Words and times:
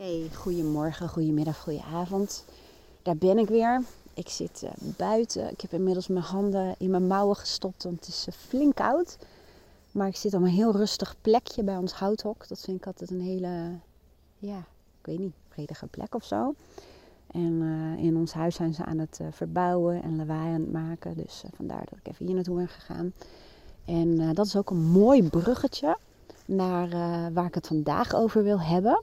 Hey, 0.00 0.30
goedemorgen, 0.34 1.08
goedemiddag, 1.08 1.60
goedenavond. 1.60 2.44
Daar 3.02 3.16
ben 3.16 3.38
ik 3.38 3.48
weer. 3.48 3.82
Ik 4.14 4.28
zit 4.28 4.62
uh, 4.64 4.70
buiten. 4.96 5.50
Ik 5.50 5.60
heb 5.60 5.72
inmiddels 5.72 6.08
mijn 6.08 6.24
handen 6.24 6.74
in 6.78 6.90
mijn 6.90 7.06
mouwen 7.06 7.36
gestopt, 7.36 7.82
want 7.84 7.96
het 7.96 8.08
is 8.08 8.26
uh, 8.28 8.34
flink 8.34 8.74
koud. 8.74 9.18
Maar 9.90 10.08
ik 10.08 10.16
zit 10.16 10.34
op 10.34 10.42
een 10.42 10.48
heel 10.48 10.72
rustig 10.72 11.16
plekje 11.20 11.62
bij 11.62 11.76
ons 11.76 11.92
houthok. 11.92 12.48
Dat 12.48 12.60
vind 12.60 12.76
ik 12.76 12.86
altijd 12.86 13.10
een 13.10 13.20
hele, 13.20 13.78
ja, 14.38 14.58
ik 15.00 15.06
weet 15.06 15.18
niet, 15.18 15.32
vredige 15.48 15.86
plek 15.86 16.14
of 16.14 16.24
zo. 16.24 16.54
En 17.30 17.52
uh, 17.52 18.04
in 18.04 18.16
ons 18.16 18.32
huis 18.32 18.54
zijn 18.54 18.74
ze 18.74 18.84
aan 18.84 18.98
het 18.98 19.20
verbouwen 19.30 20.02
en 20.02 20.16
lawaai 20.16 20.54
aan 20.54 20.60
het 20.60 20.72
maken. 20.72 21.16
Dus 21.16 21.44
vandaar 21.54 21.84
dat 21.90 21.98
ik 21.98 22.08
even 22.08 22.26
hier 22.26 22.34
naartoe 22.34 22.56
ben 22.56 22.68
gegaan. 22.68 23.12
En 23.84 24.34
dat 24.34 24.46
is 24.46 24.56
ook 24.56 24.70
een 24.70 24.90
mooi 24.90 25.22
bruggetje 25.22 25.96
naar 26.46 26.88
waar 27.32 27.46
ik 27.46 27.54
het 27.54 27.66
vandaag 27.66 28.14
over 28.14 28.42
wil 28.42 28.60
hebben. 28.60 29.02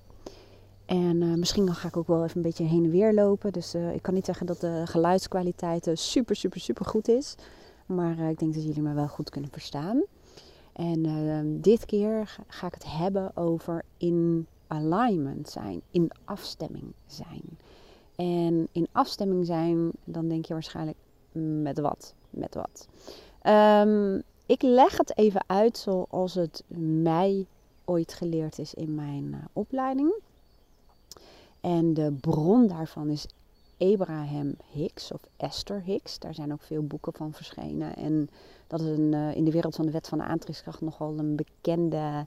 En 0.87 1.21
uh, 1.21 1.33
misschien 1.33 1.73
ga 1.73 1.87
ik 1.87 1.97
ook 1.97 2.07
wel 2.07 2.23
even 2.23 2.35
een 2.35 2.41
beetje 2.41 2.63
heen 2.63 2.83
en 2.83 2.91
weer 2.91 3.13
lopen. 3.13 3.51
Dus 3.51 3.75
uh, 3.75 3.93
ik 3.93 4.01
kan 4.01 4.13
niet 4.13 4.25
zeggen 4.25 4.45
dat 4.45 4.59
de 4.59 4.81
geluidskwaliteit 4.85 5.89
super, 5.93 6.35
super, 6.35 6.59
super 6.59 6.85
goed 6.85 7.07
is. 7.07 7.35
Maar 7.85 8.19
ik 8.19 8.39
denk 8.39 8.53
dat 8.53 8.63
jullie 8.63 8.81
me 8.81 8.93
wel 8.93 9.07
goed 9.07 9.29
kunnen 9.29 9.51
verstaan. 9.51 10.03
En 10.73 11.05
ehm, 11.05 11.61
dit 11.61 11.85
keer 11.85 12.37
ga 12.47 12.67
ik 12.67 12.73
het 12.73 12.91
hebben 12.91 13.37
over 13.37 13.83
in 13.97 14.47
alignment 14.67 15.49
zijn, 15.49 15.81
in 15.91 16.11
afstemming 16.25 16.93
zijn. 17.05 17.57
En 18.15 18.67
in 18.71 18.87
afstemming 18.91 19.45
zijn, 19.45 19.91
dan 20.03 20.27
denk 20.27 20.45
je 20.45 20.53
waarschijnlijk 20.53 20.97
met 21.61 21.79
wat? 21.79 22.13
Met 22.29 22.55
wat? 22.55 22.87
Um, 23.43 24.23
ik 24.45 24.61
leg 24.61 24.97
het 24.97 25.17
even 25.17 25.43
uit 25.47 25.77
zoals 25.77 26.33
het 26.33 26.63
mij 27.01 27.45
ooit 27.85 28.13
geleerd 28.13 28.59
is 28.59 28.73
in 28.73 28.95
mijn 28.95 29.47
opleiding. 29.53 30.13
En 31.67 31.93
de 31.93 32.11
bron 32.21 32.67
daarvan 32.67 33.09
is 33.09 33.27
Abraham 33.77 34.55
Hicks 34.71 35.11
of 35.11 35.21
Esther 35.37 35.81
Hicks. 35.81 36.19
Daar 36.19 36.33
zijn 36.33 36.53
ook 36.53 36.61
veel 36.61 36.83
boeken 36.83 37.13
van 37.13 37.33
verschenen. 37.33 37.95
En 37.95 38.29
dat 38.67 38.81
is 38.81 38.87
een, 38.87 39.13
uh, 39.13 39.35
in 39.35 39.45
de 39.45 39.51
wereld 39.51 39.75
van 39.75 39.85
de 39.85 39.91
wet 39.91 40.07
van 40.07 40.17
de 40.17 40.23
aantrekkingskracht 40.23 40.81
nogal 40.81 41.17
een 41.17 41.35
bekende, 41.35 42.25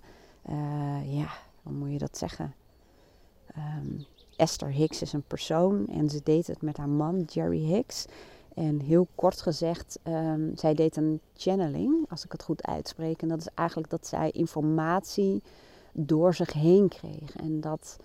uh, 0.51 1.19
ja, 1.19 1.29
hoe 1.63 1.73
moet 1.73 1.93
je 1.93 1.99
dat 1.99 2.19
zeggen? 2.19 2.55
Um, 3.57 4.05
Esther 4.37 4.71
Hicks 4.71 5.03
is 5.03 5.13
een 5.13 5.27
persoon 5.27 5.87
en 5.87 6.11
ze 6.11 6.21
deed 6.25 6.47
het 6.47 6.63
met 6.63 6.77
haar 6.77 6.89
man 6.89 7.23
Jerry 7.23 7.65
Hicks. 7.65 8.07
En 8.55 8.81
heel 8.81 9.07
kort 9.15 9.41
gezegd, 9.41 9.99
um, 10.05 10.53
zij 10.57 10.75
deed 10.75 10.97
een 10.97 11.21
channeling, 11.37 12.11
als 12.11 12.25
ik 12.25 12.33
het 12.33 12.43
goed 12.43 12.67
uitspreek. 12.67 13.23
En 13.23 13.29
dat 13.29 13.39
is 13.39 13.49
eigenlijk 13.55 13.91
dat 13.91 14.07
zij 14.07 14.31
informatie 14.31 15.43
door 15.93 16.35
zich 16.35 16.53
heen 16.53 16.89
kreeg. 16.89 17.37
En 17.37 17.61
dat 17.61 17.99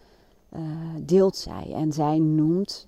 uh, 0.55 0.61
deelt 1.01 1.37
zij. 1.37 1.71
En 1.73 1.93
zij 1.93 2.19
noemt 2.19 2.87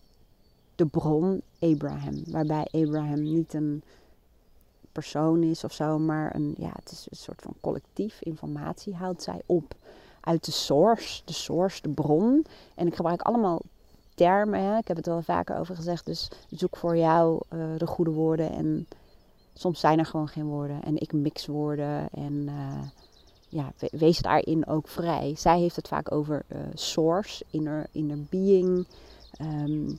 de 0.76 0.86
bron 0.86 1.42
Abraham. 1.60 2.24
Waarbij 2.28 2.68
Abraham 2.72 3.22
niet 3.22 3.54
een 3.54 3.84
persoon 4.92 5.44
is 5.44 5.64
of 5.64 5.74
zo, 5.74 6.00
maar 6.00 6.36
een, 6.36 6.56
ja, 6.58 6.72
het 6.76 6.92
is 6.92 7.08
een 7.10 7.18
soort 7.18 7.42
van 7.42 7.54
collectief 7.62 8.22
informatie 8.22 8.96
houdt 8.96 9.24
zij 9.24 9.42
op. 9.46 9.76
Uit 10.22 10.46
de 10.46 10.52
source, 10.52 11.22
de 11.26 11.34
source, 11.34 11.82
de 11.82 11.90
bron. 11.90 12.46
En 12.76 12.88
ik 12.88 12.96
gebruik 12.96 13.22
allemaal 13.22 13.62
termen, 14.16 14.60
hè. 14.60 14.78
ik 14.78 14.88
heb 14.88 14.98
het 14.98 15.06
wel 15.06 15.22
vaker 15.22 15.58
over 15.58 15.76
gezegd. 15.76 16.06
Dus 16.06 16.28
zoek 16.50 16.78
voor 16.78 16.98
jou 16.98 17.42
uh, 17.54 17.66
de 17.78 17.88
goede 17.88 18.12
woorden. 18.12 18.52
En 18.52 18.88
soms 19.54 19.80
zijn 19.80 20.00
er 20.00 20.06
gewoon 20.06 20.28
geen 20.28 20.46
woorden. 20.46 20.84
En 20.84 20.98
ik 20.98 21.14
mix 21.14 21.46
woorden 21.46 22.10
en... 22.12 22.34
Uh, 22.34 22.82
ja, 23.48 23.74
wees 23.92 24.20
daarin 24.20 24.68
ook 24.68 24.88
vrij. 24.88 25.34
Zij 25.36 25.60
heeft 25.60 25.76
het 25.76 25.88
vaak 25.88 26.12
over 26.12 26.44
uh, 26.48 26.60
source, 26.74 27.44
inner, 27.50 27.88
inner 27.92 28.20
being. 28.30 28.88
Um, 29.42 29.98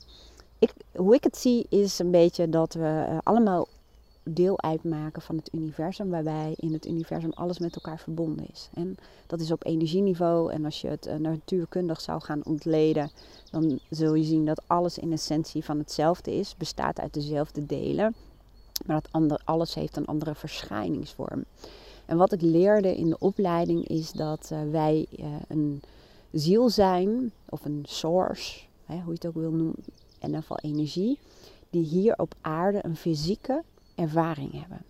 ik, 0.59 0.73
hoe 0.95 1.15
ik 1.15 1.23
het 1.23 1.37
zie 1.37 1.65
is 1.69 1.99
een 1.99 2.11
beetje 2.11 2.49
dat 2.49 2.73
we 2.73 3.05
uh, 3.09 3.17
allemaal 3.23 3.67
deel 4.23 4.61
uitmaken 4.61 5.21
van 5.21 5.35
het 5.35 5.53
universum, 5.53 6.09
waarbij 6.09 6.53
in 6.57 6.73
het 6.73 6.87
universum 6.87 7.31
alles 7.31 7.59
met 7.59 7.75
elkaar 7.75 7.99
verbonden 7.99 8.47
is. 8.51 8.69
En 8.73 8.97
dat 9.27 9.41
is 9.41 9.51
op 9.51 9.65
energieniveau. 9.65 10.51
En 10.51 10.65
als 10.65 10.81
je 10.81 10.87
het 10.87 11.07
uh, 11.07 11.15
natuurkundig 11.15 12.01
zou 12.01 12.21
gaan 12.21 12.45
ontleden, 12.45 13.11
dan 13.51 13.79
zul 13.89 14.13
je 14.13 14.23
zien 14.23 14.45
dat 14.45 14.61
alles 14.67 14.97
in 14.97 15.11
essentie 15.11 15.63
van 15.63 15.77
hetzelfde 15.77 16.33
is, 16.33 16.55
bestaat 16.57 16.99
uit 16.99 17.13
dezelfde 17.13 17.65
delen. 17.65 18.15
Maar 18.85 19.01
dat 19.01 19.11
ander, 19.11 19.41
alles 19.43 19.73
heeft 19.73 19.97
een 19.97 20.05
andere 20.05 20.35
verschijningsvorm. 20.35 21.45
En 22.09 22.17
wat 22.17 22.31
ik 22.31 22.41
leerde 22.41 22.95
in 22.95 23.09
de 23.09 23.19
opleiding 23.19 23.87
is 23.87 24.11
dat 24.11 24.49
uh, 24.53 24.59
wij 24.71 25.05
uh, 25.19 25.25
een 25.47 25.81
ziel 26.31 26.69
zijn, 26.69 27.31
of 27.49 27.65
een 27.65 27.83
source, 27.87 28.61
hè, 28.85 28.95
hoe 28.95 29.05
je 29.05 29.11
het 29.13 29.25
ook 29.25 29.33
wil 29.33 29.51
noemen, 29.51 29.75
en 30.19 30.25
ieder 30.25 30.41
geval 30.41 30.57
energie, 30.61 31.19
die 31.69 31.83
hier 31.83 32.13
op 32.17 32.33
aarde 32.41 32.79
een 32.81 32.95
fysieke 32.95 33.63
ervaring 33.95 34.51
hebben. 34.51 34.81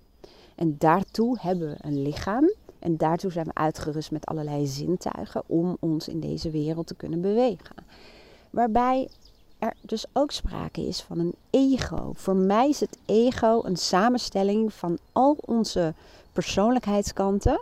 En 0.55 0.75
daartoe 0.77 1.37
hebben 1.39 1.69
we 1.69 1.75
een 1.79 2.01
lichaam 2.01 2.53
en 2.79 2.97
daartoe 2.97 3.31
zijn 3.31 3.45
we 3.45 3.53
uitgerust 3.53 4.11
met 4.11 4.25
allerlei 4.25 4.67
zintuigen 4.67 5.43
om 5.45 5.77
ons 5.79 6.07
in 6.07 6.19
deze 6.19 6.49
wereld 6.49 6.87
te 6.87 6.95
kunnen 6.95 7.21
bewegen. 7.21 7.75
Waarbij 8.49 9.09
er 9.57 9.73
dus 9.81 10.05
ook 10.13 10.31
sprake 10.31 10.81
is 10.81 11.01
van 11.01 11.19
een 11.19 11.35
ego. 11.49 12.11
Voor 12.13 12.35
mij 12.35 12.69
is 12.69 12.79
het 12.79 12.97
ego 13.05 13.61
een 13.63 13.77
samenstelling 13.77 14.73
van 14.73 14.97
al 15.11 15.37
onze 15.45 15.93
persoonlijkheidskanten 16.39 17.61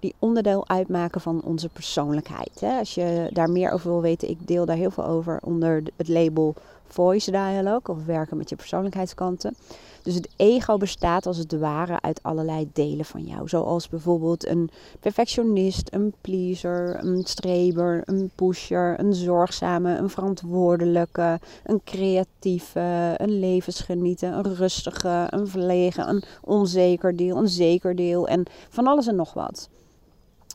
die 0.00 0.14
onderdeel 0.18 0.68
uitmaken 0.68 1.20
van 1.20 1.42
onze 1.42 1.68
persoonlijkheid. 1.68 2.62
Als 2.62 2.94
je 2.94 3.28
daar 3.32 3.50
meer 3.50 3.70
over 3.70 3.90
wil 3.90 4.00
weten, 4.00 4.30
ik 4.30 4.46
deel 4.46 4.64
daar 4.64 4.76
heel 4.76 4.90
veel 4.90 5.04
over 5.04 5.38
onder 5.42 5.82
het 5.96 6.08
label 6.08 6.54
Voice 6.86 7.30
Dialogue 7.30 7.96
of 7.96 8.04
werken 8.04 8.36
met 8.36 8.48
je 8.48 8.56
persoonlijkheidskanten. 8.56 9.56
Dus 10.02 10.14
het 10.14 10.28
ego 10.36 10.76
bestaat 10.76 11.26
als 11.26 11.36
het 11.36 11.58
ware 11.58 12.00
uit 12.00 12.22
allerlei 12.22 12.70
delen 12.72 13.04
van 13.04 13.24
jou. 13.24 13.48
Zoals 13.48 13.88
bijvoorbeeld 13.88 14.46
een 14.46 14.70
perfectionist, 15.00 15.88
een 15.92 16.14
pleaser, 16.20 17.04
een 17.04 17.22
streber, 17.24 18.02
een 18.04 18.30
pusher, 18.34 19.00
een 19.00 19.14
zorgzame, 19.14 19.96
een 19.96 20.10
verantwoordelijke, 20.10 21.40
een 21.64 21.80
creatieve, 21.84 23.14
een 23.16 23.38
levensgenieter, 23.38 24.32
een 24.32 24.54
rustige, 24.54 25.26
een 25.30 25.48
verlegen, 25.48 26.08
een 26.08 26.22
onzeker 26.42 27.16
deel, 27.16 27.36
een 27.36 27.48
zeker 27.48 27.96
deel 27.96 28.28
en 28.28 28.44
van 28.68 28.86
alles 28.86 29.06
en 29.06 29.16
nog 29.16 29.34
wat. 29.34 29.68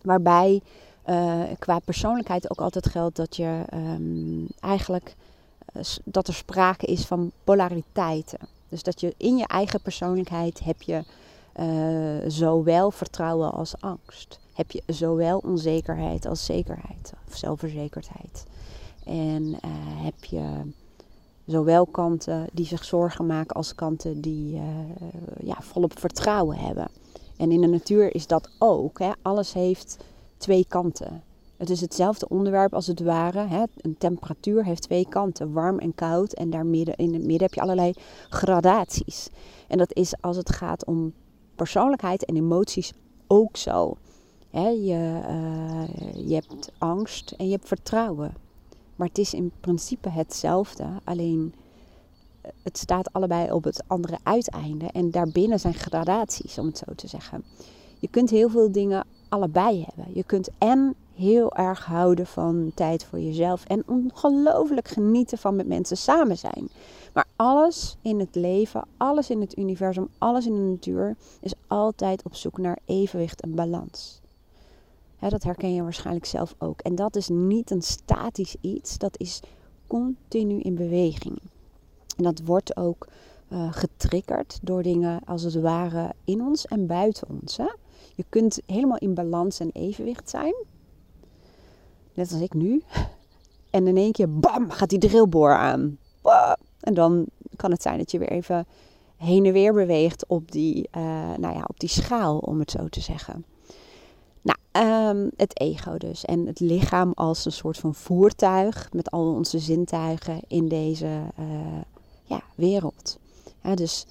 Waarbij 0.03 0.61
uh, 1.09 1.41
qua 1.59 1.79
persoonlijkheid 1.79 2.51
ook 2.51 2.61
altijd 2.61 2.87
geldt 2.87 3.15
dat 3.15 3.35
je 3.35 3.63
um, 3.73 4.47
eigenlijk 4.59 5.15
dat 6.03 6.27
er 6.27 6.33
sprake 6.33 6.85
is 6.85 7.05
van 7.05 7.31
polariteiten. 7.43 8.39
Dus 8.69 8.83
dat 8.83 8.99
je 8.99 9.13
in 9.17 9.37
je 9.37 9.47
eigen 9.47 9.81
persoonlijkheid 9.81 10.59
heb 10.63 10.81
je 10.81 11.03
uh, 11.59 12.29
zowel 12.29 12.91
vertrouwen 12.91 13.51
als 13.51 13.81
angst. 13.81 14.39
Heb 14.53 14.71
je 14.71 14.83
zowel 14.85 15.37
onzekerheid 15.37 16.25
als 16.25 16.45
zekerheid 16.45 17.13
of 17.27 17.37
zelfverzekerdheid. 17.37 18.45
En 19.05 19.43
uh, 19.43 19.59
heb 20.03 20.23
je 20.23 20.71
zowel 21.45 21.85
kanten 21.85 22.47
die 22.53 22.65
zich 22.65 22.85
zorgen 22.85 23.25
maken 23.25 23.55
als 23.55 23.75
kanten 23.75 24.21
die 24.21 24.55
uh, 24.55 24.61
ja, 25.43 25.57
volop 25.59 25.99
vertrouwen 25.99 26.57
hebben. 26.57 26.87
En 27.37 27.51
in 27.51 27.61
de 27.61 27.67
natuur 27.67 28.15
is 28.15 28.27
dat 28.27 28.49
ook. 28.57 28.99
Hè? 28.99 29.11
Alles 29.21 29.53
heeft 29.53 29.97
twee 30.37 30.65
kanten. 30.67 31.23
Het 31.59 31.69
is 31.69 31.81
hetzelfde 31.81 32.27
onderwerp 32.29 32.73
als 32.73 32.87
het 32.87 32.99
ware. 32.99 33.47
Hè? 33.47 33.63
Een 33.77 33.97
temperatuur 33.97 34.65
heeft 34.65 34.81
twee 34.81 35.07
kanten, 35.09 35.53
warm 35.53 35.79
en 35.79 35.95
koud. 35.95 36.33
En 36.33 36.49
daar 36.49 36.65
midden, 36.65 36.95
in 36.95 37.13
het 37.13 37.21
midden 37.23 37.41
heb 37.41 37.53
je 37.53 37.61
allerlei 37.61 37.93
gradaties. 38.29 39.29
En 39.67 39.77
dat 39.77 39.93
is 39.93 40.21
als 40.21 40.37
het 40.37 40.49
gaat 40.49 40.85
om 40.85 41.13
persoonlijkheid 41.55 42.25
en 42.25 42.35
emoties 42.35 42.93
ook 43.27 43.57
zo. 43.57 43.97
Hè? 44.49 44.67
Je, 44.67 45.21
uh, 45.29 46.27
je 46.27 46.33
hebt 46.33 46.71
angst 46.77 47.31
en 47.37 47.45
je 47.45 47.51
hebt 47.51 47.67
vertrouwen. 47.67 48.33
Maar 48.95 49.07
het 49.07 49.17
is 49.17 49.33
in 49.33 49.51
principe 49.59 50.09
hetzelfde. 50.09 50.85
Alleen 51.03 51.53
eh, 52.41 52.51
het 52.63 52.77
staat 52.77 53.13
allebei 53.13 53.51
op 53.51 53.63
het 53.63 53.83
andere 53.87 54.17
uiteinde. 54.23 54.85
En 54.85 55.11
daarbinnen 55.11 55.59
zijn 55.59 55.73
gradaties, 55.73 56.57
om 56.57 56.65
het 56.65 56.77
zo 56.77 56.93
te 56.95 57.07
zeggen. 57.07 57.43
Je 57.99 58.07
kunt 58.07 58.29
heel 58.29 58.49
veel 58.49 58.71
dingen 58.71 59.05
allebei 59.29 59.85
hebben. 59.85 60.15
Je 60.15 60.23
kunt 60.23 60.49
en 60.57 60.95
heel 61.19 61.53
erg 61.55 61.85
houden 61.85 62.25
van 62.25 62.71
tijd 62.75 63.03
voor 63.03 63.19
jezelf 63.19 63.63
en 63.65 63.83
ongelooflijk 63.87 64.87
genieten 64.87 65.37
van 65.37 65.55
met 65.55 65.67
mensen 65.67 65.97
samen 65.97 66.37
zijn. 66.37 66.69
Maar 67.13 67.25
alles 67.35 67.97
in 68.01 68.19
het 68.19 68.35
leven, 68.35 68.83
alles 68.97 69.29
in 69.29 69.41
het 69.41 69.57
universum, 69.57 70.07
alles 70.17 70.45
in 70.45 70.53
de 70.53 70.59
natuur 70.59 71.15
is 71.41 71.53
altijd 71.67 72.23
op 72.23 72.35
zoek 72.35 72.57
naar 72.57 72.79
evenwicht 72.85 73.41
en 73.41 73.55
balans. 73.55 74.21
dat 75.19 75.43
herken 75.43 75.73
je 75.73 75.83
waarschijnlijk 75.83 76.25
zelf 76.25 76.55
ook. 76.57 76.81
En 76.81 76.95
dat 76.95 77.15
is 77.15 77.27
niet 77.27 77.71
een 77.71 77.81
statisch 77.81 78.55
iets, 78.61 78.97
dat 78.97 79.19
is 79.19 79.39
continu 79.87 80.59
in 80.59 80.75
beweging. 80.75 81.39
En 82.17 82.23
dat 82.23 82.41
wordt 82.45 82.77
ook 82.77 83.07
uh, 83.49 83.73
getriggerd 83.73 84.59
door 84.61 84.83
dingen 84.83 85.21
als 85.25 85.43
het 85.43 85.55
ware 85.55 86.13
in 86.23 86.41
ons 86.41 86.65
en 86.65 86.87
buiten 86.87 87.27
ons. 87.29 87.57
Hè? 87.57 87.71
Je 88.15 88.25
kunt 88.29 88.59
helemaal 88.65 88.97
in 88.97 89.13
balans 89.13 89.59
en 89.59 89.69
evenwicht 89.73 90.29
zijn. 90.29 90.53
Net 92.13 92.31
als 92.31 92.41
ik 92.41 92.53
nu. 92.53 92.83
En 93.69 93.87
in 93.87 93.97
één 93.97 94.11
keer, 94.11 94.39
bam, 94.39 94.69
gaat 94.69 94.89
die 94.89 94.99
drillboor 94.99 95.53
aan. 95.53 95.97
En 96.79 96.93
dan 96.93 97.25
kan 97.55 97.71
het 97.71 97.81
zijn 97.81 97.97
dat 97.97 98.11
je 98.11 98.19
weer 98.19 98.31
even 98.31 98.65
heen 99.17 99.45
en 99.45 99.53
weer 99.53 99.73
beweegt 99.73 100.25
op 100.27 100.51
die, 100.51 100.89
uh, 100.97 101.03
nou 101.37 101.55
ja, 101.55 101.63
op 101.67 101.79
die 101.79 101.89
schaal, 101.89 102.37
om 102.37 102.59
het 102.59 102.71
zo 102.71 102.87
te 102.87 103.01
zeggen. 103.01 103.45
Nou, 104.41 104.87
um, 105.17 105.31
het 105.37 105.59
ego 105.59 105.97
dus. 105.97 106.25
En 106.25 106.45
het 106.45 106.59
lichaam 106.59 107.11
als 107.15 107.45
een 107.45 107.51
soort 107.51 107.77
van 107.77 107.95
voertuig 107.95 108.89
met 108.93 109.11
al 109.11 109.33
onze 109.33 109.59
zintuigen 109.59 110.39
in 110.47 110.67
deze 110.67 111.21
uh, 111.39 111.81
ja, 112.23 112.41
wereld. 112.55 113.17
Dus 113.73 114.05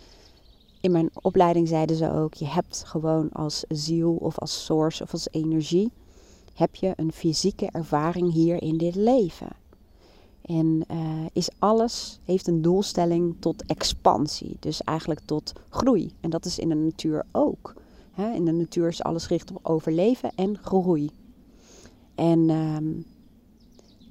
in 0.80 0.90
mijn 0.90 1.10
opleiding 1.12 1.68
zeiden 1.68 1.96
ze 1.96 2.12
ook, 2.12 2.34
je 2.34 2.46
hebt 2.46 2.82
gewoon 2.86 3.30
als 3.32 3.64
ziel 3.68 4.14
of 4.14 4.38
als 4.38 4.64
source 4.64 5.02
of 5.02 5.12
als 5.12 5.28
energie, 5.30 5.92
heb 6.58 6.74
je 6.74 6.92
een 6.96 7.12
fysieke 7.12 7.68
ervaring 7.72 8.32
hier 8.32 8.62
in 8.62 8.76
dit 8.76 8.94
leven. 8.94 9.48
En 10.42 10.84
uh, 10.90 11.26
is 11.32 11.48
alles, 11.58 12.18
heeft 12.24 12.46
een 12.46 12.62
doelstelling 12.62 13.36
tot 13.38 13.66
expansie. 13.66 14.56
Dus 14.60 14.82
eigenlijk 14.82 15.20
tot 15.24 15.52
groei. 15.68 16.12
En 16.20 16.30
dat 16.30 16.44
is 16.44 16.58
in 16.58 16.68
de 16.68 16.74
natuur 16.74 17.24
ook. 17.32 17.74
Hè? 18.12 18.32
In 18.32 18.44
de 18.44 18.52
natuur 18.52 18.88
is 18.88 19.02
alles 19.02 19.26
gericht 19.26 19.50
op 19.50 19.58
overleven 19.62 20.30
en 20.34 20.58
groei. 20.58 21.10
En 22.14 22.48
uh, 22.48 22.76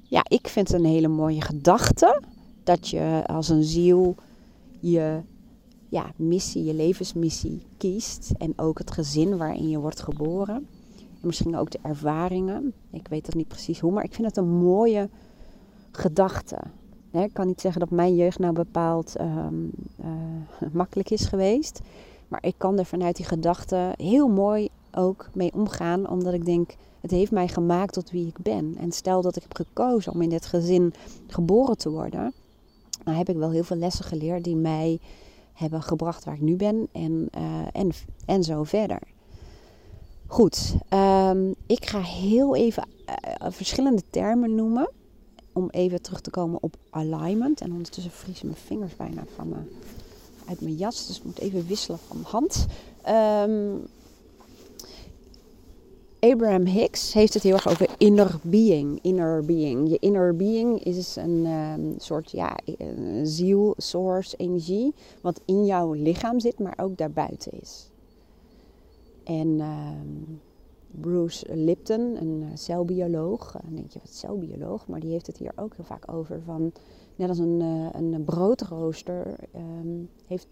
ja, 0.02 0.24
ik 0.28 0.48
vind 0.48 0.68
het 0.68 0.80
een 0.80 0.86
hele 0.86 1.08
mooie 1.08 1.40
gedachte. 1.40 2.22
Dat 2.62 2.88
je 2.88 3.22
als 3.26 3.48
een 3.48 3.64
ziel 3.64 4.14
je 4.80 5.20
ja, 5.88 6.12
missie, 6.16 6.64
je 6.64 6.74
levensmissie 6.74 7.62
kiest. 7.76 8.30
En 8.38 8.52
ook 8.56 8.78
het 8.78 8.90
gezin 8.90 9.36
waarin 9.36 9.68
je 9.68 9.78
wordt 9.78 10.00
geboren. 10.00 10.66
En 11.20 11.26
misschien 11.26 11.56
ook 11.56 11.70
de 11.70 11.78
ervaringen. 11.82 12.72
Ik 12.90 13.08
weet 13.08 13.24
dat 13.24 13.34
niet 13.34 13.48
precies 13.48 13.80
hoe, 13.80 13.92
maar 13.92 14.04
ik 14.04 14.14
vind 14.14 14.26
het 14.26 14.36
een 14.36 14.48
mooie 14.48 15.08
gedachte. 15.92 16.58
ik 17.12 17.32
kan 17.32 17.46
niet 17.46 17.60
zeggen 17.60 17.80
dat 17.80 17.90
mijn 17.90 18.14
jeugd 18.14 18.38
nou 18.38 18.52
bepaald 18.52 19.16
ehm, 19.16 19.54
eh, 19.96 20.68
makkelijk 20.72 21.10
is 21.10 21.24
geweest. 21.24 21.80
Maar 22.28 22.42
ik 22.42 22.54
kan 22.56 22.78
er 22.78 22.84
vanuit 22.84 23.16
die 23.16 23.26
gedachte 23.26 23.94
heel 23.96 24.28
mooi 24.28 24.68
ook 24.92 25.30
mee 25.34 25.52
omgaan. 25.52 26.08
Omdat 26.08 26.34
ik 26.34 26.44
denk, 26.44 26.74
het 27.00 27.10
heeft 27.10 27.32
mij 27.32 27.48
gemaakt 27.48 27.92
tot 27.92 28.10
wie 28.10 28.26
ik 28.26 28.38
ben. 28.42 28.76
En 28.78 28.92
stel 28.92 29.22
dat 29.22 29.36
ik 29.36 29.42
heb 29.42 29.56
gekozen 29.56 30.12
om 30.12 30.22
in 30.22 30.28
dit 30.28 30.46
gezin 30.46 30.92
geboren 31.26 31.78
te 31.78 31.90
worden. 31.90 32.32
Dan 33.04 33.14
heb 33.14 33.28
ik 33.28 33.36
wel 33.36 33.50
heel 33.50 33.64
veel 33.64 33.76
lessen 33.76 34.04
geleerd 34.04 34.44
die 34.44 34.56
mij 34.56 34.98
hebben 35.52 35.82
gebracht 35.82 36.24
waar 36.24 36.34
ik 36.34 36.40
nu 36.40 36.56
ben. 36.56 36.88
En, 36.92 37.28
uh, 37.38 37.66
en, 37.72 37.90
en 38.26 38.44
zo 38.44 38.64
verder. 38.64 39.00
Goed, 40.30 40.74
um, 40.94 41.54
ik 41.66 41.86
ga 41.86 42.00
heel 42.00 42.56
even 42.56 42.88
uh, 43.08 43.46
verschillende 43.50 44.02
termen 44.10 44.54
noemen 44.54 44.90
om 45.52 45.70
even 45.70 46.02
terug 46.02 46.20
te 46.20 46.30
komen 46.30 46.62
op 46.62 46.76
alignment. 46.90 47.60
En 47.60 47.70
ondertussen 47.70 48.12
vriezen 48.12 48.46
mijn 48.46 48.58
vingers 48.58 48.96
bijna 48.96 49.24
van 49.34 49.48
me, 49.48 49.56
uit 50.48 50.60
mijn 50.60 50.74
jas. 50.74 51.06
Dus 51.06 51.18
ik 51.18 51.24
moet 51.24 51.38
even 51.38 51.66
wisselen 51.66 51.98
van 51.98 52.20
hand. 52.22 52.66
Um, 53.08 53.86
Abraham 56.20 56.64
Hicks 56.64 57.12
heeft 57.12 57.34
het 57.34 57.42
heel 57.42 57.52
erg 57.52 57.68
over 57.68 57.88
inner 57.98 58.38
being. 58.42 58.98
Inner 59.02 59.44
being. 59.44 59.90
Je 59.90 59.98
inner 59.98 60.36
being 60.36 60.84
is 60.84 61.16
een 61.16 61.46
um, 61.46 61.94
soort 61.98 62.30
ja, 62.30 62.58
ziel, 63.22 63.74
source, 63.76 64.36
energie. 64.36 64.94
Wat 65.20 65.40
in 65.44 65.66
jouw 65.66 65.92
lichaam 65.92 66.40
zit, 66.40 66.58
maar 66.58 66.78
ook 66.80 66.96
daarbuiten 66.96 67.52
is. 67.60 67.90
En 69.28 69.60
um, 69.60 70.40
Bruce 71.00 71.56
Lipton, 71.56 72.16
een 72.20 72.42
eh, 72.42 72.48
celbioloog. 72.54 73.52
Dan 73.52 73.74
denk 73.74 73.90
je, 73.90 73.98
wat 73.98 74.14
celbioloog? 74.14 74.88
Maar 74.88 75.00
die 75.00 75.10
heeft 75.10 75.26
het 75.26 75.36
hier 75.36 75.52
ook 75.56 75.76
heel 75.76 75.84
vaak 75.84 76.12
over 76.12 76.42
van... 76.42 76.72
Net 77.16 77.28
als 77.28 77.38
een, 77.38 77.60
uh, 77.60 77.88
een 77.92 78.24
broodrooster 78.24 79.36
um, 79.54 80.08
heeft 80.26 80.46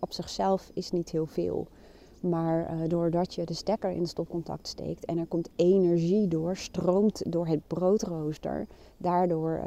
op 0.00 0.12
zichzelf 0.12 0.70
is 0.74 0.90
niet 0.90 1.10
heel 1.10 1.26
veel. 1.26 1.66
Maar 2.20 2.74
uh, 2.74 2.88
doordat 2.88 3.34
je 3.34 3.44
de 3.44 3.54
stekker 3.54 3.90
in 3.90 4.00
het 4.00 4.08
stopcontact 4.08 4.68
steekt 4.68 5.04
en 5.04 5.18
er 5.18 5.26
komt 5.26 5.48
energie 5.56 6.28
door, 6.28 6.56
stroomt 6.56 7.32
door 7.32 7.46
het 7.46 7.66
broodrooster, 7.66 8.66
daardoor 8.96 9.60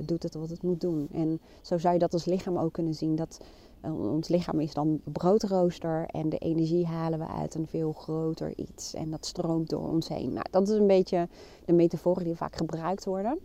doet 0.00 0.22
het 0.22 0.34
wat 0.34 0.50
het 0.50 0.62
moet 0.62 0.80
doen. 0.80 1.08
En 1.12 1.40
zo 1.60 1.78
zou 1.78 1.92
je 1.92 1.98
dat 1.98 2.12
als 2.12 2.24
lichaam 2.24 2.58
ook 2.58 2.72
kunnen 2.72 2.94
zien. 2.94 3.16
Dat 3.16 3.40
ons 3.90 4.28
lichaam 4.28 4.60
is 4.60 4.74
dan 4.74 5.00
broodrooster 5.04 6.06
en 6.06 6.28
de 6.28 6.38
energie 6.38 6.86
halen 6.86 7.18
we 7.18 7.26
uit 7.26 7.54
een 7.54 7.66
veel 7.66 7.92
groter 7.92 8.52
iets. 8.56 8.94
En 8.94 9.10
dat 9.10 9.26
stroomt 9.26 9.68
door 9.68 9.88
ons 9.88 10.08
heen. 10.08 10.32
Nou, 10.32 10.46
dat 10.50 10.68
is 10.68 10.76
een 10.76 10.86
beetje 10.86 11.28
de 11.64 11.72
metaforen 11.72 12.24
die 12.24 12.36
vaak 12.36 12.56
gebruikt 12.56 13.04
worden. 13.04 13.38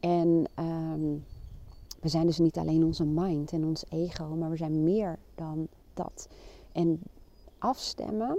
En 0.00 0.44
um, 0.58 1.24
we 2.00 2.08
zijn 2.08 2.26
dus 2.26 2.38
niet 2.38 2.58
alleen 2.58 2.84
onze 2.84 3.04
mind 3.04 3.52
en 3.52 3.64
ons 3.64 3.84
ego, 3.88 4.36
maar 4.36 4.50
we 4.50 4.56
zijn 4.56 4.82
meer 4.82 5.18
dan 5.34 5.68
dat. 5.94 6.28
En 6.72 7.02
afstemmen 7.58 8.38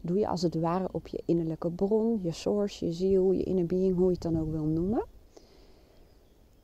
doe 0.00 0.18
je 0.18 0.28
als 0.28 0.42
het 0.42 0.54
ware 0.54 0.88
op 0.92 1.06
je 1.06 1.22
innerlijke 1.24 1.70
bron, 1.70 2.20
je 2.22 2.32
source, 2.32 2.86
je 2.86 2.92
ziel, 2.92 3.32
je 3.32 3.42
inner 3.42 3.66
being, 3.66 3.96
hoe 3.96 4.06
je 4.06 4.12
het 4.12 4.22
dan 4.22 4.40
ook 4.40 4.50
wil 4.50 4.64
noemen. 4.64 5.04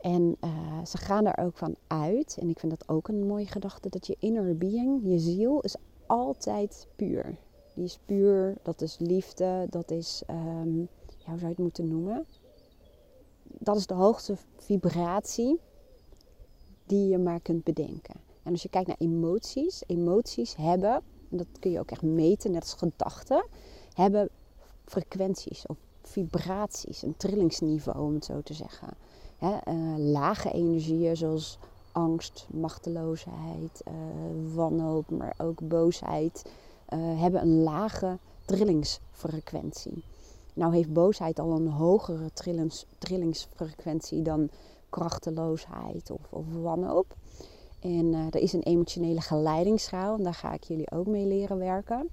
En 0.01 0.37
uh, 0.45 0.85
ze 0.85 0.97
gaan 0.97 1.27
er 1.27 1.45
ook 1.45 1.57
van 1.57 1.77
uit, 1.87 2.37
en 2.41 2.49
ik 2.49 2.59
vind 2.59 2.79
dat 2.79 2.89
ook 2.89 3.09
een 3.09 3.27
mooie 3.27 3.47
gedachte, 3.47 3.89
dat 3.89 4.07
je 4.07 4.17
inner 4.19 4.57
being, 4.57 5.01
je 5.03 5.19
ziel, 5.19 5.61
is 5.61 5.77
altijd 6.07 6.87
puur. 6.97 7.37
Die 7.75 7.85
is 7.85 7.99
puur, 8.05 8.57
dat 8.63 8.81
is 8.81 8.99
liefde, 8.99 9.67
dat 9.71 9.91
is, 9.91 10.23
um, 10.31 10.89
ja, 11.19 11.31
hoe 11.31 11.39
zou 11.39 11.41
je 11.41 11.47
het 11.47 11.59
moeten 11.59 11.89
noemen? 11.89 12.27
Dat 13.43 13.77
is 13.77 13.87
de 13.87 13.95
hoogste 13.95 14.37
vibratie 14.57 15.59
die 16.87 17.09
je 17.09 17.19
maar 17.19 17.41
kunt 17.41 17.65
bedenken. 17.65 18.15
En 18.43 18.53
als 18.53 18.63
je 18.63 18.69
kijkt 18.69 18.89
naar 18.89 18.97
emoties, 18.99 19.83
emoties 19.87 20.57
hebben, 20.57 21.03
en 21.31 21.37
dat 21.37 21.47
kun 21.59 21.71
je 21.71 21.79
ook 21.79 21.91
echt 21.91 22.03
meten, 22.03 22.51
net 22.51 22.63
als 22.63 22.73
gedachten, 22.73 23.47
hebben 23.95 24.29
frequenties 24.85 25.67
of 25.67 25.77
vibraties, 26.03 27.03
een 27.03 27.17
trillingsniveau 27.17 27.99
om 28.07 28.15
het 28.15 28.25
zo 28.25 28.41
te 28.43 28.55
zeggen. 28.55 28.89
Uh, 29.43 29.95
lage 29.97 30.53
energieën 30.53 31.17
zoals 31.17 31.59
angst, 31.93 32.47
machteloosheid, 32.51 33.83
uh, 33.89 33.95
wanhoop, 34.55 35.11
maar 35.11 35.35
ook 35.39 35.69
boosheid, 35.69 36.45
uh, 36.89 37.21
hebben 37.21 37.43
een 37.43 37.63
lage 37.63 38.19
trillingsfrequentie. 38.45 40.05
Nou 40.55 40.75
heeft 40.75 40.93
boosheid 40.93 41.39
al 41.39 41.53
een 41.53 41.69
hogere 41.69 42.31
trillings, 42.33 42.87
trillingsfrequentie 42.99 44.23
dan 44.23 44.49
krachteloosheid 44.91 46.11
of, 46.11 46.21
of 46.31 46.45
wanhoop. 46.63 47.17
En 47.81 48.15
er 48.15 48.41
is 48.41 48.53
een 48.53 48.63
emotionele 48.63 49.21
geleidingsschaal 49.21 50.17
en 50.17 50.23
daar 50.23 50.35
ga 50.35 50.53
ik 50.53 50.65
jullie 50.65 50.91
ook 50.91 51.07
mee 51.07 51.27
leren 51.27 51.59
werken. 51.59 52.09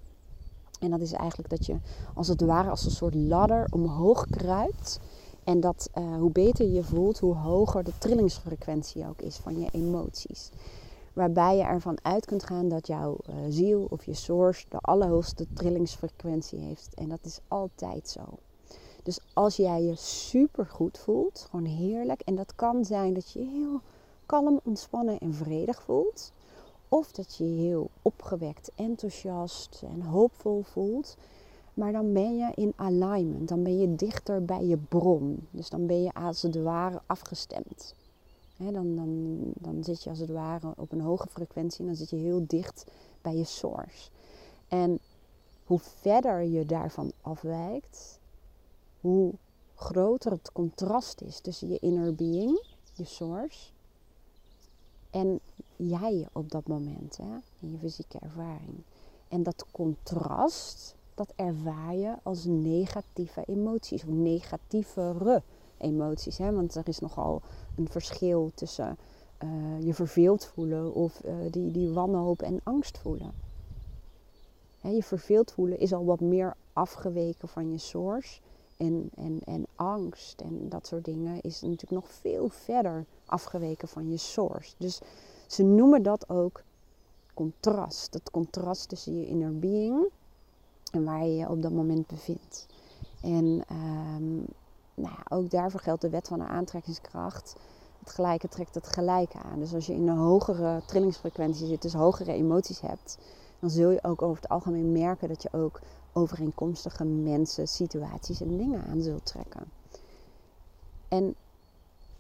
En 0.80 0.90
dat 0.90 1.02
is 1.02 1.12
eigenlijk 1.12 1.50
dat 1.50 1.66
je 1.66 1.78
als 2.14 2.28
het 2.28 2.42
ware 2.42 2.70
als 2.70 2.86
een 2.86 2.92
soort 2.92 3.16
ladder 3.16 3.68
omhoog 3.70 4.26
kruipt 4.30 5.00
en 5.48 5.60
dat 5.60 5.90
uh, 5.98 6.18
hoe 6.18 6.32
beter 6.32 6.68
je 6.68 6.84
voelt, 6.84 7.20
hoe 7.20 7.36
hoger 7.36 7.84
de 7.84 7.98
trillingsfrequentie 7.98 9.08
ook 9.08 9.22
is 9.22 9.36
van 9.36 9.60
je 9.60 9.68
emoties. 9.72 10.50
Waarbij 11.14 11.58
je 11.58 11.64
ervan 11.64 11.98
uit 12.02 12.26
kunt 12.26 12.44
gaan 12.44 12.70
dat 12.70 12.88
jouw 12.88 13.18
uh, 13.30 13.36
ziel 13.50 13.88
of 13.90 14.06
je 14.06 14.14
source 14.14 14.66
de 14.70 14.78
allerhoogste 14.78 15.46
trillingsfrequentie 15.54 16.60
heeft. 16.60 16.94
En 16.94 17.10
dat 17.10 17.20
is 17.24 17.40
altijd 17.48 18.10
zo. 18.10 18.22
Dus 19.04 19.20
als 19.34 19.56
jij 19.56 19.84
je 19.84 19.96
super 19.96 20.66
goed 20.66 20.98
voelt, 20.98 21.48
gewoon 21.50 21.66
heerlijk. 21.66 22.22
En 22.22 22.36
dat 22.36 22.56
kan 22.56 22.86
zijn 22.86 23.14
dat 23.14 23.32
je 23.32 23.40
heel 23.40 23.82
kalm, 24.26 24.60
ontspannen 24.64 25.20
en 25.20 25.34
vredig 25.34 25.82
voelt. 25.82 26.32
Of 26.90 27.12
dat 27.12 27.36
je 27.36 27.56
je 27.56 27.62
heel 27.62 27.90
opgewekt, 28.02 28.72
enthousiast 28.76 29.84
en 29.94 30.02
hoopvol 30.02 30.64
voelt. 30.64 31.18
Maar 31.78 31.92
dan 31.92 32.14
ben 32.14 32.38
je 32.38 32.52
in 32.56 32.74
alignment. 32.76 33.48
Dan 33.48 33.64
ben 33.64 33.78
je 33.78 33.96
dichter 33.96 34.46
bij 34.46 34.66
je 34.66 34.78
bron. 34.78 35.48
Dus 35.52 35.70
dan 35.70 35.88
ben 35.88 36.04
je 36.04 36.14
als 36.14 36.42
het 36.42 36.56
ware 36.56 37.02
afgestemd. 37.06 37.96
dan, 38.58 38.96
dan, 38.96 39.40
dan 39.54 39.84
zit 39.84 40.04
je 40.04 40.10
als 40.10 40.20
het 40.20 40.30
ware 40.30 40.74
op 40.78 40.92
een 40.92 41.02
hoge 41.02 41.28
frequentie. 41.28 41.80
En 41.80 41.86
dan 41.86 41.96
zit 41.96 42.10
je 42.10 42.16
heel 42.16 42.44
dicht 42.48 42.86
bij 43.22 43.36
je 43.36 43.44
source. 43.44 44.10
En 44.68 45.00
hoe 45.66 45.80
verder 45.80 46.44
je 46.44 46.66
daarvan 46.66 47.12
afwijkt, 47.22 48.20
hoe 49.02 49.34
groter 49.76 50.32
het 50.32 50.52
contrast 50.52 51.22
is 51.22 51.40
tussen 51.40 51.70
je 51.70 51.80
inner 51.80 52.16
being, 52.16 52.64
je 52.94 53.06
source, 53.06 53.70
en 55.10 55.40
jij 55.76 56.28
op 56.32 56.52
dat 56.52 56.68
moment, 56.68 57.18
hè, 57.18 57.38
in 57.60 57.72
je 57.72 57.78
fysieke 57.78 58.20
ervaring. 58.20 58.84
En 59.28 59.44
dat 59.44 59.66
contrast, 59.72 60.96
dat 61.18 61.34
ervaar 61.36 61.96
je 61.96 62.16
als 62.24 62.46
negatieve 62.46 63.44
emoties 63.46 64.04
of 64.04 64.10
negatievere 64.10 65.42
emoties. 65.78 66.38
Hè? 66.38 66.52
Want 66.52 66.76
er 66.76 66.88
is 66.88 67.00
nogal 67.00 67.42
een 67.76 67.90
verschil 67.90 68.52
tussen 68.56 68.98
uh, 69.44 69.86
je 69.86 69.94
verveeld 69.94 70.46
voelen 70.46 70.94
of 70.94 71.22
uh, 71.26 71.34
die, 71.52 71.72
die 71.72 71.90
wanhoop 71.90 72.42
en 72.42 72.60
angst 72.64 72.98
voelen. 72.98 73.32
Hè, 74.80 74.90
je 74.90 75.04
verveeld 75.04 75.52
voelen 75.52 75.80
is 75.80 75.94
al 75.94 76.06
wat 76.06 76.20
meer 76.20 76.56
afgeweken 76.74 77.48
van 77.48 77.72
je 77.72 77.78
source. 77.78 78.40
en, 78.78 79.10
en, 79.16 79.40
en 79.46 79.66
angst 79.76 80.42
en 80.42 80.70
dat 80.70 80.88
soort 80.88 81.06
dingen 81.06 81.42
is 81.42 81.62
natuurlijk 81.62 81.92
nog 81.92 82.12
veel 82.12 82.50
verder 82.50 83.06
afgeweken 83.26 83.88
van 83.88 84.10
je 84.10 84.18
source. 84.18 84.74
Dus 84.78 85.02
ze 85.48 85.64
noemen 85.64 86.04
dat 86.04 86.30
ook 86.30 86.64
contrast. 87.34 88.14
Het 88.14 88.32
contrast 88.32 88.90
tussen 88.90 89.20
je 89.20 89.28
inner 89.28 89.60
being 89.60 90.10
en 90.94 91.04
waar 91.04 91.26
je 91.26 91.36
je 91.36 91.50
op 91.50 91.62
dat 91.62 91.72
moment 91.72 92.08
bevindt. 92.08 92.68
En 93.22 93.64
um, 93.72 94.46
nou 94.94 95.16
ja, 95.16 95.38
ook 95.38 95.50
daarvoor 95.50 95.80
geldt 95.80 96.02
de 96.02 96.10
wet 96.10 96.28
van 96.28 96.40
de 96.40 96.46
aantrekkingskracht. 96.46 97.56
Het 98.00 98.10
gelijke 98.10 98.48
trekt 98.48 98.76
het 98.76 98.88
gelijke 98.88 99.38
aan. 99.38 99.60
Dus 99.60 99.74
als 99.74 99.86
je 99.86 99.94
in 99.94 100.08
een 100.08 100.18
hogere 100.18 100.82
trillingsfrequentie 100.86 101.68
zit, 101.68 101.82
dus 101.82 101.94
hogere 101.94 102.32
emoties 102.32 102.82
hebt, 102.82 103.18
dan 103.60 103.70
zul 103.70 103.90
je 103.90 104.04
ook 104.04 104.22
over 104.22 104.42
het 104.42 104.52
algemeen 104.52 104.92
merken 104.92 105.28
dat 105.28 105.42
je 105.42 105.54
ook 105.54 105.80
overeenkomstige 106.14 107.06
mensen, 107.06 107.68
situaties 107.68 108.42
en 108.42 108.58
dingen 108.58 108.84
aan 108.84 109.02
zult 109.02 109.26
trekken. 109.26 109.72
En 111.08 111.36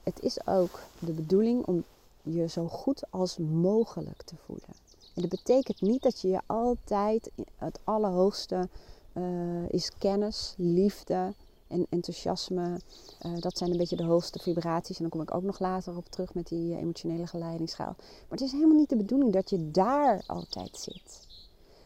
het 0.03 0.21
is 0.21 0.47
ook 0.47 0.79
de 0.99 1.11
bedoeling 1.11 1.65
om 1.65 1.83
je 2.23 2.47
zo 2.47 2.67
goed 2.67 3.03
als 3.09 3.37
mogelijk 3.37 4.21
te 4.23 4.35
voelen. 4.45 4.86
En 5.17 5.23
dat 5.23 5.31
betekent 5.31 5.81
niet 5.81 6.01
dat 6.01 6.21
je 6.21 6.27
je 6.27 6.39
altijd 6.45 7.31
het 7.55 7.79
allerhoogste 7.83 8.69
uh, 9.13 9.69
is 9.69 9.91
kennis, 9.97 10.53
liefde 10.57 11.33
en 11.67 11.85
enthousiasme. 11.89 12.79
Uh, 13.25 13.37
dat 13.39 13.57
zijn 13.57 13.71
een 13.71 13.77
beetje 13.77 13.95
de 13.95 14.03
hoogste 14.03 14.39
vibraties. 14.39 14.95
En 14.95 15.01
dan 15.01 15.11
kom 15.11 15.21
ik 15.21 15.33
ook 15.33 15.43
nog 15.43 15.59
later 15.59 15.97
op 15.97 16.05
terug 16.05 16.33
met 16.33 16.47
die 16.47 16.71
uh, 16.71 16.77
emotionele 16.77 17.27
geleidingsschaal. 17.27 17.95
Maar 17.97 18.37
het 18.37 18.41
is 18.41 18.51
helemaal 18.51 18.77
niet 18.77 18.89
de 18.89 18.95
bedoeling 18.95 19.33
dat 19.33 19.49
je 19.49 19.71
daar 19.71 20.23
altijd 20.27 20.77
zit. 20.77 21.27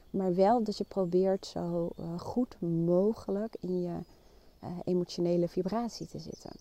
Maar 0.10 0.36
wel 0.36 0.64
dat 0.64 0.78
je 0.78 0.84
probeert 0.84 1.46
zo 1.46 1.90
goed 2.18 2.62
mogelijk 2.62 3.56
in 3.60 3.82
je 3.82 3.98
emotionele 4.84 5.48
vibratie 5.48 6.08
te 6.08 6.20
zitten. 6.20 6.52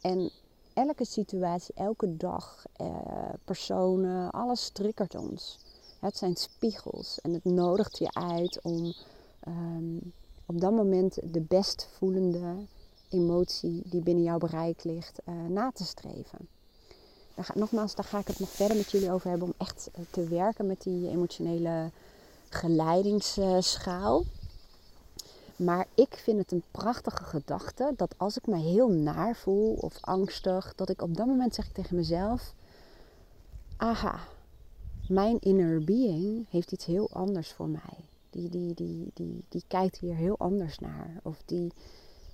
En 0.00 0.30
elke 0.74 1.04
situatie, 1.04 1.74
elke 1.74 2.16
dag, 2.16 2.64
eh, 2.72 2.86
personen, 3.44 4.30
alles 4.30 4.68
triggert 4.68 5.14
ons. 5.14 5.58
Het 6.00 6.16
zijn 6.16 6.36
spiegels 6.36 7.20
en 7.20 7.32
het 7.32 7.44
nodigt 7.44 7.98
je 7.98 8.12
uit 8.12 8.60
om 8.62 8.94
um, 9.48 10.12
op 10.46 10.60
dat 10.60 10.72
moment 10.72 11.18
de 11.22 11.40
best 11.40 11.88
voelende 11.96 12.54
emotie 13.08 13.82
die 13.84 14.02
binnen 14.02 14.24
jouw 14.24 14.38
bereik 14.38 14.84
ligt 14.84 15.18
uh, 15.28 15.34
na 15.48 15.70
te 15.70 15.84
streven. 15.84 16.48
Daar 17.34 17.44
ga, 17.44 17.52
nogmaals, 17.56 17.94
daar 17.94 18.04
ga 18.04 18.18
ik 18.18 18.26
het 18.26 18.38
nog 18.38 18.48
verder 18.48 18.76
met 18.76 18.90
jullie 18.90 19.12
over 19.12 19.30
hebben 19.30 19.48
om 19.48 19.54
echt 19.56 19.90
eh, 19.92 20.04
te 20.10 20.28
werken 20.28 20.66
met 20.66 20.82
die 20.82 21.08
emotionele 21.08 21.90
geleidingsschaal. 22.48 24.24
Maar 25.64 25.86
ik 25.94 26.14
vind 26.16 26.38
het 26.38 26.52
een 26.52 26.62
prachtige 26.70 27.24
gedachte 27.24 27.92
dat 27.96 28.14
als 28.18 28.36
ik 28.36 28.46
me 28.46 28.56
heel 28.56 28.88
naar 28.88 29.36
voel 29.36 29.74
of 29.74 29.98
angstig, 30.00 30.74
dat 30.74 30.88
ik 30.88 31.02
op 31.02 31.16
dat 31.16 31.26
moment 31.26 31.54
zeg 31.54 31.66
ik 31.66 31.72
tegen 31.72 31.96
mezelf: 31.96 32.54
Aha, 33.76 34.20
mijn 35.08 35.38
inner 35.40 35.84
being 35.84 36.46
heeft 36.50 36.72
iets 36.72 36.84
heel 36.84 37.10
anders 37.12 37.52
voor 37.52 37.68
mij. 37.68 38.04
Die, 38.30 38.48
die, 38.48 38.74
die, 38.74 39.10
die, 39.14 39.44
die 39.48 39.64
kijkt 39.68 39.98
hier 39.98 40.14
heel 40.14 40.38
anders 40.38 40.78
naar. 40.78 41.20
Of 41.22 41.42
die, 41.44 41.72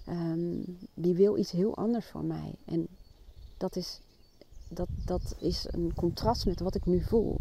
um, 0.08 0.78
die 0.94 1.14
wil 1.14 1.38
iets 1.38 1.50
heel 1.50 1.76
anders 1.76 2.06
voor 2.06 2.24
mij. 2.24 2.54
En 2.64 2.86
dat 3.56 3.76
is, 3.76 4.00
dat, 4.68 4.88
dat 5.04 5.34
is 5.38 5.66
een 5.70 5.92
contrast 5.94 6.46
met 6.46 6.60
wat 6.60 6.74
ik 6.74 6.86
nu 6.86 7.00
voel. 7.00 7.40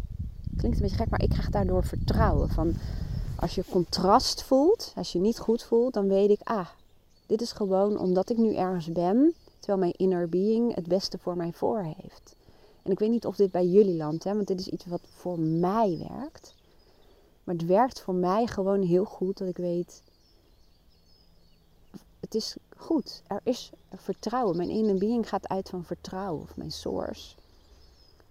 Klinkt 0.56 0.76
een 0.76 0.82
beetje 0.82 0.96
gek, 0.96 1.10
maar 1.10 1.22
ik 1.22 1.28
krijg 1.28 1.50
daardoor 1.50 1.84
vertrouwen. 1.84 2.48
Van 2.48 2.74
als 3.38 3.54
je 3.54 3.64
contrast 3.70 4.42
voelt, 4.42 4.92
als 4.96 5.12
je 5.12 5.18
niet 5.18 5.38
goed 5.38 5.62
voelt, 5.62 5.94
dan 5.94 6.08
weet 6.08 6.30
ik, 6.30 6.40
ah, 6.44 6.68
dit 7.26 7.40
is 7.40 7.52
gewoon 7.52 7.98
omdat 7.98 8.30
ik 8.30 8.36
nu 8.36 8.54
ergens 8.54 8.92
ben, 8.92 9.34
terwijl 9.58 9.78
mijn 9.78 9.96
inner 9.96 10.28
being 10.28 10.74
het 10.74 10.86
beste 10.86 11.18
voor 11.18 11.36
mij 11.36 11.52
voor 11.52 11.82
heeft. 11.82 12.36
En 12.82 12.90
ik 12.90 12.98
weet 12.98 13.10
niet 13.10 13.26
of 13.26 13.36
dit 13.36 13.50
bij 13.50 13.66
jullie 13.66 13.96
landt, 13.96 14.24
hè, 14.24 14.34
want 14.34 14.46
dit 14.46 14.60
is 14.60 14.68
iets 14.68 14.86
wat 14.86 15.00
voor 15.04 15.38
mij 15.40 16.06
werkt. 16.08 16.54
Maar 17.44 17.54
het 17.54 17.66
werkt 17.66 18.00
voor 18.00 18.14
mij 18.14 18.46
gewoon 18.46 18.82
heel 18.82 19.04
goed 19.04 19.38
dat 19.38 19.48
ik 19.48 19.56
weet, 19.56 20.02
het 22.20 22.34
is 22.34 22.56
goed. 22.76 23.22
Er 23.26 23.40
is 23.44 23.70
vertrouwen. 23.94 24.56
Mijn 24.56 24.68
inner 24.68 24.98
being 24.98 25.28
gaat 25.28 25.48
uit 25.48 25.68
van 25.68 25.84
vertrouwen, 25.84 26.42
of 26.42 26.56
mijn 26.56 26.72
source. 26.72 27.34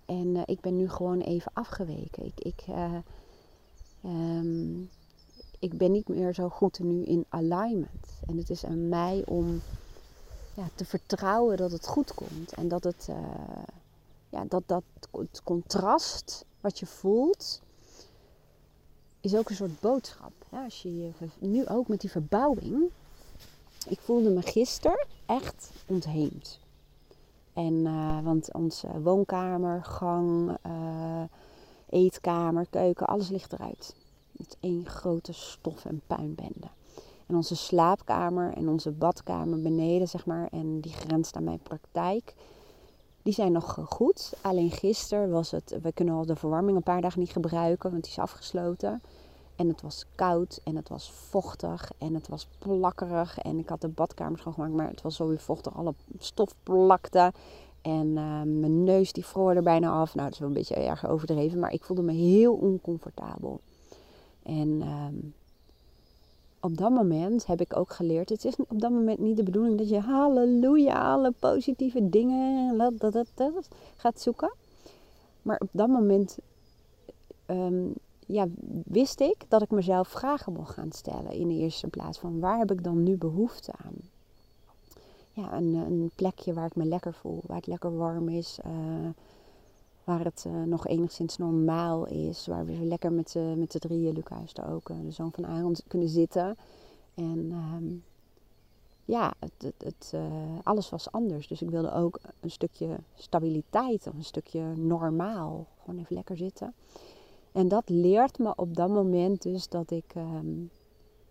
En 0.05 0.27
uh, 0.27 0.41
ik 0.45 0.61
ben 0.61 0.77
nu 0.77 0.89
gewoon 0.89 1.19
even 1.19 1.51
afgeweken. 1.53 2.25
Ik, 2.25 2.39
ik, 2.39 2.63
uh, 2.69 2.97
um, 4.05 4.89
ik 5.59 5.77
ben 5.77 5.91
niet 5.91 6.07
meer 6.07 6.33
zo 6.33 6.49
goed 6.49 6.79
nu 6.79 7.03
in 7.03 7.25
alignment. 7.29 8.19
En 8.25 8.37
het 8.37 8.49
is 8.49 8.65
aan 8.65 8.89
mij 8.89 9.23
om 9.25 9.61
ja, 10.53 10.69
te 10.75 10.85
vertrouwen 10.85 11.57
dat 11.57 11.71
het 11.71 11.87
goed 11.87 12.13
komt. 12.13 12.53
En 12.53 12.67
dat 12.67 12.83
het, 12.83 13.07
uh, 13.09 13.17
ja, 14.29 14.45
dat, 14.47 14.63
dat 14.65 14.83
het 15.11 15.41
contrast 15.43 16.45
wat 16.61 16.79
je 16.79 16.85
voelt, 16.85 17.61
is 19.21 19.35
ook 19.35 19.49
een 19.49 19.55
soort 19.55 19.79
boodschap. 19.79 20.31
Ja, 20.51 20.63
als 20.63 20.81
je 20.81 21.11
nu 21.39 21.67
ook 21.67 21.87
met 21.87 22.01
die 22.01 22.11
verbouwing. 22.11 22.89
Ik 23.87 23.99
voelde 23.99 24.29
me 24.29 24.41
gisteren 24.41 25.05
echt 25.25 25.71
ontheemd. 25.85 26.59
En, 27.53 27.73
uh, 27.73 28.23
want 28.23 28.53
onze 28.53 29.01
woonkamer, 29.01 29.83
gang, 29.83 30.57
uh, 30.65 31.23
eetkamer, 31.89 32.67
keuken, 32.69 33.07
alles 33.07 33.29
ligt 33.29 33.53
eruit. 33.53 33.95
Het 34.38 34.58
één 34.60 34.86
grote 34.86 35.34
stof- 35.34 35.86
en 35.86 36.01
puinbende. 36.08 36.67
En 37.25 37.36
onze 37.36 37.56
slaapkamer 37.56 38.53
en 38.53 38.70
onze 38.70 38.91
badkamer 38.91 39.62
beneden, 39.62 40.08
zeg 40.08 40.25
maar, 40.25 40.48
en 40.51 40.79
die 40.79 40.94
grenst 40.94 41.36
aan 41.36 41.44
mijn 41.44 41.60
praktijk, 41.63 42.34
die 43.24 43.34
zijn 43.34 43.51
nog 43.51 43.79
goed. 43.89 44.34
Alleen 44.41 44.72
gisteren 44.72 45.29
was 45.29 45.51
het, 45.51 45.77
we 45.82 45.91
kunnen 45.91 46.15
al 46.15 46.25
de 46.25 46.36
verwarming 46.36 46.77
een 46.77 46.84
paar 46.84 47.01
dagen 47.01 47.20
niet 47.20 47.32
gebruiken, 47.32 47.91
want 47.91 48.03
die 48.03 48.12
is 48.12 48.20
afgesloten. 48.20 49.01
En 49.56 49.67
het 49.67 49.82
was 49.82 50.06
koud 50.15 50.60
en 50.63 50.75
het 50.75 50.89
was 50.89 51.12
vochtig 51.12 51.91
en 51.98 52.13
het 52.13 52.27
was 52.27 52.48
plakkerig. 52.60 53.38
En 53.39 53.58
ik 53.60 53.70
had 53.70 53.82
de 53.82 53.88
badkamer 53.88 54.39
schoongemaakt, 54.39 54.74
maar 54.74 54.88
het 54.88 55.01
was 55.01 55.15
zo 55.15 55.27
weer 55.27 55.39
vochtig. 55.39 55.75
Alle 55.75 55.94
stof 56.17 56.53
plakte. 56.63 57.32
En 57.82 58.08
uh, 58.08 58.41
mijn 58.41 58.84
neus 58.84 59.13
die 59.13 59.25
vroor 59.25 59.56
er 59.56 59.63
bijna 59.63 59.89
af. 59.91 60.15
Nou, 60.15 60.25
dat 60.25 60.34
is 60.34 60.39
wel 60.39 60.48
een 60.48 60.53
beetje 60.53 60.75
erg 60.75 61.08
overdreven, 61.08 61.60
maar 61.60 61.74
ik 61.74 61.84
voelde 61.84 62.01
me 62.01 62.13
heel 62.13 62.53
oncomfortabel. 62.53 63.60
En 64.47 64.81
um, 64.81 65.33
op 66.59 66.77
dat 66.77 66.89
moment 66.89 67.45
heb 67.45 67.61
ik 67.61 67.77
ook 67.77 67.91
geleerd, 67.91 68.29
het 68.29 68.45
is 68.45 68.55
op 68.55 68.81
dat 68.81 68.91
moment 68.91 69.19
niet 69.19 69.37
de 69.37 69.43
bedoeling 69.43 69.77
dat 69.77 69.89
je 69.89 69.99
halleluja, 69.99 71.11
alle 71.13 71.33
positieve 71.39 72.09
dingen 72.09 72.77
dat, 72.77 72.99
dat, 72.99 73.27
dat, 73.35 73.67
gaat 73.95 74.21
zoeken. 74.21 74.53
Maar 75.41 75.59
op 75.59 75.69
dat 75.71 75.87
moment 75.87 76.37
um, 77.47 77.93
ja, 78.25 78.47
wist 78.85 79.19
ik 79.19 79.35
dat 79.47 79.61
ik 79.61 79.71
mezelf 79.71 80.07
vragen 80.07 80.53
mocht 80.53 80.73
gaan 80.73 80.91
stellen 80.91 81.31
in 81.31 81.47
de 81.47 81.53
eerste 81.53 81.87
plaats. 81.87 82.19
Van 82.19 82.39
waar 82.39 82.57
heb 82.57 82.71
ik 82.71 82.83
dan 82.83 83.03
nu 83.03 83.17
behoefte 83.17 83.71
aan? 83.85 83.95
Ja, 85.31 85.53
een, 85.53 85.73
een 85.73 86.11
plekje 86.15 86.53
waar 86.53 86.65
ik 86.65 86.75
me 86.75 86.85
lekker 86.85 87.13
voel, 87.13 87.41
waar 87.45 87.57
het 87.57 87.67
lekker 87.67 87.97
warm 87.97 88.29
is. 88.29 88.59
Uh, 88.65 89.09
waar 90.07 90.23
het 90.23 90.43
uh, 90.47 90.63
nog 90.63 90.87
enigszins 90.87 91.37
normaal 91.37 92.05
is. 92.05 92.47
Waar 92.47 92.65
we 92.65 92.73
lekker 92.73 93.11
met, 93.11 93.35
uh, 93.35 93.53
met 93.53 93.71
de 93.71 93.79
drieën, 93.79 94.13
Lucas 94.13 94.61
ook, 94.69 94.89
uh, 94.89 94.97
de 95.03 95.11
zoon 95.11 95.31
van 95.31 95.45
Aaron, 95.45 95.75
kunnen 95.87 96.09
zitten. 96.09 96.57
En 97.13 97.51
um, 97.75 98.03
ja, 99.05 99.33
het, 99.39 99.51
het, 99.57 99.73
het 99.77 100.13
alles 100.63 100.89
was 100.89 101.11
anders. 101.11 101.47
Dus 101.47 101.61
ik 101.61 101.69
wilde 101.69 101.91
ook 101.91 102.19
een 102.39 102.51
stukje 102.51 102.97
stabiliteit, 103.15 104.07
of 104.07 104.13
een 104.13 104.23
stukje 104.23 104.61
normaal. 104.75 105.67
Gewoon 105.79 105.99
even 105.99 106.15
lekker 106.15 106.37
zitten. 106.37 106.73
En 107.51 107.67
dat 107.67 107.89
leert 107.89 108.39
me 108.39 108.55
op 108.55 108.75
dat 108.75 108.89
moment 108.89 109.41
dus 109.41 109.69
dat 109.69 109.91
ik 109.91 110.13
um, 110.15 110.69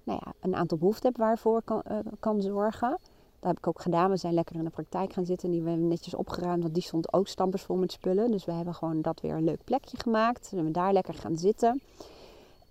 nou 0.02 0.20
ja, 0.24 0.32
een 0.40 0.54
aantal 0.54 0.78
behoeften 0.78 1.08
heb 1.08 1.18
waarvoor 1.18 1.62
kan, 1.62 1.82
kan 2.20 2.42
zorgen. 2.42 2.98
Dat 3.46 3.54
heb 3.54 3.64
ik 3.64 3.70
ook 3.70 3.82
gedaan. 3.82 4.10
We 4.10 4.16
zijn 4.16 4.34
lekker 4.34 4.56
in 4.56 4.64
de 4.64 4.70
praktijk 4.70 5.12
gaan 5.12 5.26
zitten. 5.26 5.50
Die 5.50 5.62
hebben 5.62 5.82
we 5.82 5.88
netjes 5.88 6.14
opgeruimd, 6.14 6.62
want 6.62 6.74
die 6.74 6.82
stond 6.82 7.12
ook 7.12 7.28
stampers 7.28 7.66
met 7.66 7.92
spullen. 7.92 8.30
Dus 8.30 8.44
we 8.44 8.52
hebben 8.52 8.74
gewoon 8.74 9.02
dat 9.02 9.20
weer 9.20 9.34
een 9.34 9.44
leuk 9.44 9.64
plekje 9.64 9.96
gemaakt. 10.00 10.52
En 10.52 10.64
we 10.64 10.70
daar 10.70 10.92
lekker 10.92 11.14
gaan 11.14 11.36
zitten. 11.36 11.80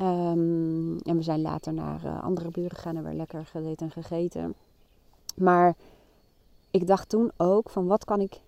Um, 0.01 0.97
en 0.99 1.15
we 1.15 1.21
zijn 1.21 1.41
later 1.41 1.73
naar 1.73 2.01
uh, 2.05 2.23
andere 2.23 2.49
buren 2.51 2.75
gegaan 2.75 2.95
en 2.95 3.03
weer 3.03 3.13
lekker 3.13 3.45
gegeten 3.45 3.85
en 3.85 3.91
gegeten. 3.91 4.53
Maar 5.35 5.75
ik 6.71 6.87
dacht 6.87 7.09
toen 7.09 7.31
ook 7.37 7.69
van 7.69 7.87
wat 7.87 8.05
kan 8.05 8.21
ik 8.21 8.39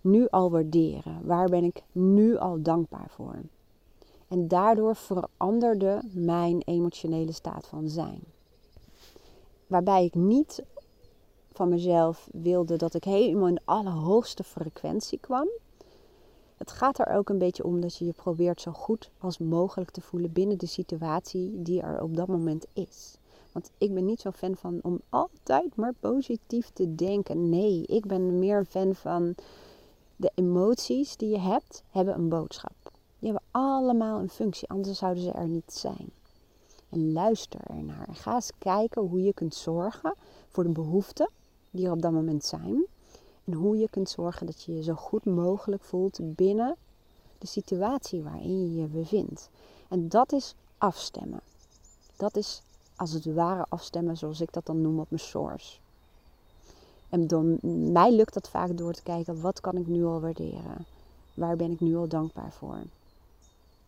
nu 0.00 0.28
al 0.28 0.50
waarderen? 0.50 1.20
Waar 1.26 1.48
ben 1.48 1.64
ik 1.64 1.82
nu 1.92 2.36
al 2.36 2.62
dankbaar 2.62 3.10
voor? 3.10 3.36
En 4.28 4.48
daardoor 4.48 4.96
veranderde 4.96 6.02
mijn 6.12 6.62
emotionele 6.64 7.32
staat 7.32 7.66
van 7.66 7.88
zijn. 7.88 8.20
Waarbij 9.66 10.04
ik 10.04 10.14
niet 10.14 10.62
van 11.58 11.68
mezelf 11.68 12.28
wilde 12.32 12.76
dat 12.76 12.94
ik 12.94 13.04
helemaal 13.04 13.48
in 13.48 13.54
de 13.54 13.60
allerhoogste 13.64 14.44
frequentie 14.44 15.18
kwam. 15.18 15.48
Het 16.56 16.70
gaat 16.70 16.98
er 16.98 17.06
ook 17.06 17.28
een 17.28 17.38
beetje 17.38 17.64
om 17.64 17.80
dat 17.80 17.96
je 17.96 18.04
je 18.04 18.12
probeert 18.12 18.60
zo 18.60 18.72
goed 18.72 19.10
als 19.18 19.38
mogelijk 19.38 19.90
te 19.90 20.00
voelen 20.00 20.32
binnen 20.32 20.58
de 20.58 20.66
situatie 20.66 21.62
die 21.62 21.82
er 21.82 22.02
op 22.02 22.16
dat 22.16 22.28
moment 22.28 22.66
is. 22.72 23.16
Want 23.52 23.70
ik 23.78 23.94
ben 23.94 24.04
niet 24.04 24.20
zo 24.20 24.30
fan 24.30 24.56
van 24.56 24.78
om 24.82 25.00
altijd 25.08 25.76
maar 25.76 25.94
positief 26.00 26.70
te 26.72 26.94
denken. 26.94 27.48
Nee, 27.48 27.86
ik 27.86 28.06
ben 28.06 28.38
meer 28.38 28.64
fan 28.64 28.94
van 28.94 29.34
de 30.16 30.30
emoties 30.34 31.16
die 31.16 31.28
je 31.28 31.40
hebt, 31.40 31.82
hebben 31.90 32.14
een 32.14 32.28
boodschap. 32.28 32.92
Die 33.18 33.32
hebben 33.32 33.48
allemaal 33.50 34.20
een 34.20 34.30
functie, 34.30 34.68
anders 34.68 34.98
zouden 34.98 35.22
ze 35.22 35.30
er 35.30 35.48
niet 35.48 35.72
zijn. 35.72 36.10
En 36.88 37.12
luister 37.12 37.60
ernaar. 37.60 38.08
Ga 38.12 38.34
eens 38.34 38.52
kijken 38.58 39.02
hoe 39.02 39.22
je 39.22 39.32
kunt 39.34 39.54
zorgen 39.54 40.14
voor 40.48 40.64
de 40.64 40.70
behoeften 40.70 41.30
die 41.78 41.90
op 41.90 42.02
dat 42.02 42.12
moment 42.12 42.44
zijn. 42.44 42.84
En 43.44 43.52
hoe 43.52 43.78
je 43.78 43.88
kunt 43.90 44.10
zorgen 44.10 44.46
dat 44.46 44.62
je 44.62 44.74
je 44.74 44.82
zo 44.82 44.94
goed 44.94 45.24
mogelijk 45.24 45.82
voelt 45.82 46.18
binnen 46.22 46.76
de 47.38 47.46
situatie 47.46 48.22
waarin 48.22 48.60
je 48.60 48.80
je 48.80 48.86
bevindt. 48.86 49.50
En 49.88 50.08
dat 50.08 50.32
is 50.32 50.54
afstemmen. 50.78 51.40
Dat 52.16 52.36
is 52.36 52.62
als 52.96 53.12
het 53.12 53.24
ware 53.24 53.66
afstemmen, 53.68 54.16
zoals 54.16 54.40
ik 54.40 54.52
dat 54.52 54.66
dan 54.66 54.80
noem, 54.80 55.00
op 55.00 55.10
mijn 55.10 55.22
source. 55.22 55.78
En 57.08 57.26
door 57.26 57.44
mij 57.92 58.12
lukt 58.12 58.34
dat 58.34 58.48
vaak 58.48 58.76
door 58.76 58.92
te 58.92 59.02
kijken, 59.02 59.40
wat 59.40 59.60
kan 59.60 59.76
ik 59.76 59.86
nu 59.86 60.04
al 60.04 60.20
waarderen? 60.20 60.86
Waar 61.34 61.56
ben 61.56 61.70
ik 61.70 61.80
nu 61.80 61.96
al 61.96 62.08
dankbaar 62.08 62.52
voor? 62.52 62.78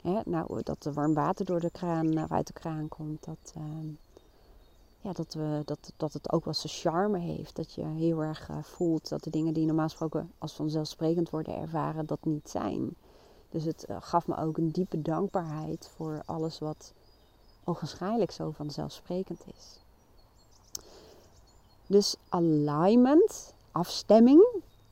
Hè, 0.03 0.21
nou, 0.25 0.63
dat 0.63 0.85
er 0.85 0.93
warm 0.93 1.15
water 1.15 1.45
door 1.45 1.61
de 1.61 1.71
kraan, 1.71 2.31
uit 2.31 2.47
de 2.47 2.53
kraan 2.53 2.89
komt. 2.89 3.25
Dat, 3.25 3.53
ehm, 3.55 3.87
ja, 5.01 5.13
dat, 5.13 5.35
we, 5.35 5.63
dat, 5.65 5.93
dat 5.97 6.13
het 6.13 6.33
ook 6.33 6.45
wel 6.45 6.55
zijn 6.55 6.73
charme 6.73 7.19
heeft. 7.19 7.57
Dat 7.57 7.73
je 7.73 7.85
heel 7.85 8.23
erg 8.23 8.49
uh, 8.49 8.63
voelt 8.63 9.09
dat 9.09 9.23
de 9.23 9.31
dingen 9.31 9.55
die 9.55 9.67
normaal 9.67 9.89
gesproken 9.89 10.33
als 10.39 10.53
vanzelfsprekend 10.53 11.31
worden 11.31 11.57
ervaren, 11.57 12.07
dat 12.07 12.25
niet 12.25 12.51
zijn. 12.51 12.95
Dus 13.51 13.65
het 13.65 13.87
uh, 13.91 13.97
gaf 14.01 14.27
me 14.27 14.37
ook 14.37 14.59
een 14.59 14.71
diepe 14.71 15.03
dankbaarheid 15.03 15.91
voor 15.95 16.23
alles 16.27 16.59
wat 16.59 16.93
ogenschijnlijk 17.65 18.31
zo 18.31 18.51
vanzelfsprekend 18.51 19.41
is. 19.57 19.79
Dus 21.87 22.17
alignment, 22.29 23.55
afstemming, 23.73 24.47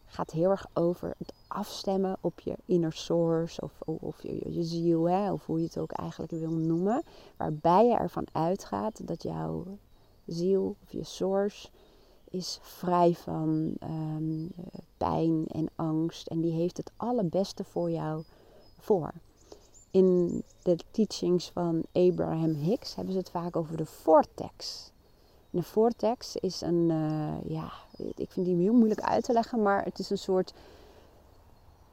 gaat 0.06 0.30
heel 0.30 0.50
erg 0.50 0.66
over 0.72 1.14
het 1.18 1.32
afstemmen 1.48 2.16
op 2.20 2.40
je 2.40 2.54
inner 2.64 2.92
source 2.92 3.60
of, 3.60 3.72
of 3.84 4.22
je, 4.22 4.52
je 4.52 4.62
ziel, 4.62 5.08
hè, 5.08 5.32
of 5.32 5.46
hoe 5.46 5.58
je 5.58 5.64
het 5.64 5.78
ook 5.78 5.92
eigenlijk 5.92 6.32
wil 6.32 6.50
noemen. 6.50 7.02
Waarbij 7.36 7.86
je 7.86 7.94
ervan 7.94 8.26
uitgaat 8.32 9.06
dat 9.06 9.22
jouw 9.22 9.64
ziel 10.28 10.76
of 10.82 10.92
je 10.92 11.04
source 11.04 11.68
is 12.30 12.58
vrij 12.62 13.14
van 13.14 13.74
um, 13.82 14.50
pijn 14.96 15.46
en 15.46 15.68
angst. 15.76 16.26
En 16.26 16.40
die 16.40 16.52
heeft 16.52 16.76
het 16.76 16.90
allerbeste 16.96 17.64
voor 17.64 17.90
jou 17.90 18.22
voor. 18.78 19.12
In 19.90 20.42
de 20.62 20.76
teachings 20.90 21.50
van 21.50 21.82
Abraham 21.92 22.54
Hicks 22.54 22.94
hebben 22.94 23.12
ze 23.12 23.18
het 23.18 23.30
vaak 23.30 23.56
over 23.56 23.76
de 23.76 23.86
vortex. 23.86 24.90
De 25.50 25.62
vortex 25.62 26.36
is 26.36 26.60
een, 26.60 26.88
uh, 26.90 27.50
ja, 27.50 27.72
ik 28.16 28.30
vind 28.30 28.46
die 28.46 28.56
heel 28.56 28.72
moeilijk 28.72 29.00
uit 29.00 29.24
te 29.24 29.32
leggen, 29.32 29.62
maar 29.62 29.84
het 29.84 29.98
is 29.98 30.10
een 30.10 30.18
soort 30.18 30.54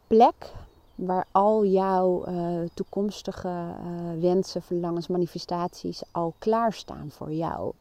plek 0.08 0.54
waar 0.96 1.28
al 1.32 1.66
jouw 1.66 2.28
uh, 2.28 2.60
toekomstige 2.74 3.48
uh, 3.48 4.22
wensen, 4.22 4.62
verlangens, 4.62 5.08
manifestaties 5.08 6.04
al 6.12 6.34
klaarstaan 6.38 7.12
voor 7.12 7.32
jou. 7.32 7.74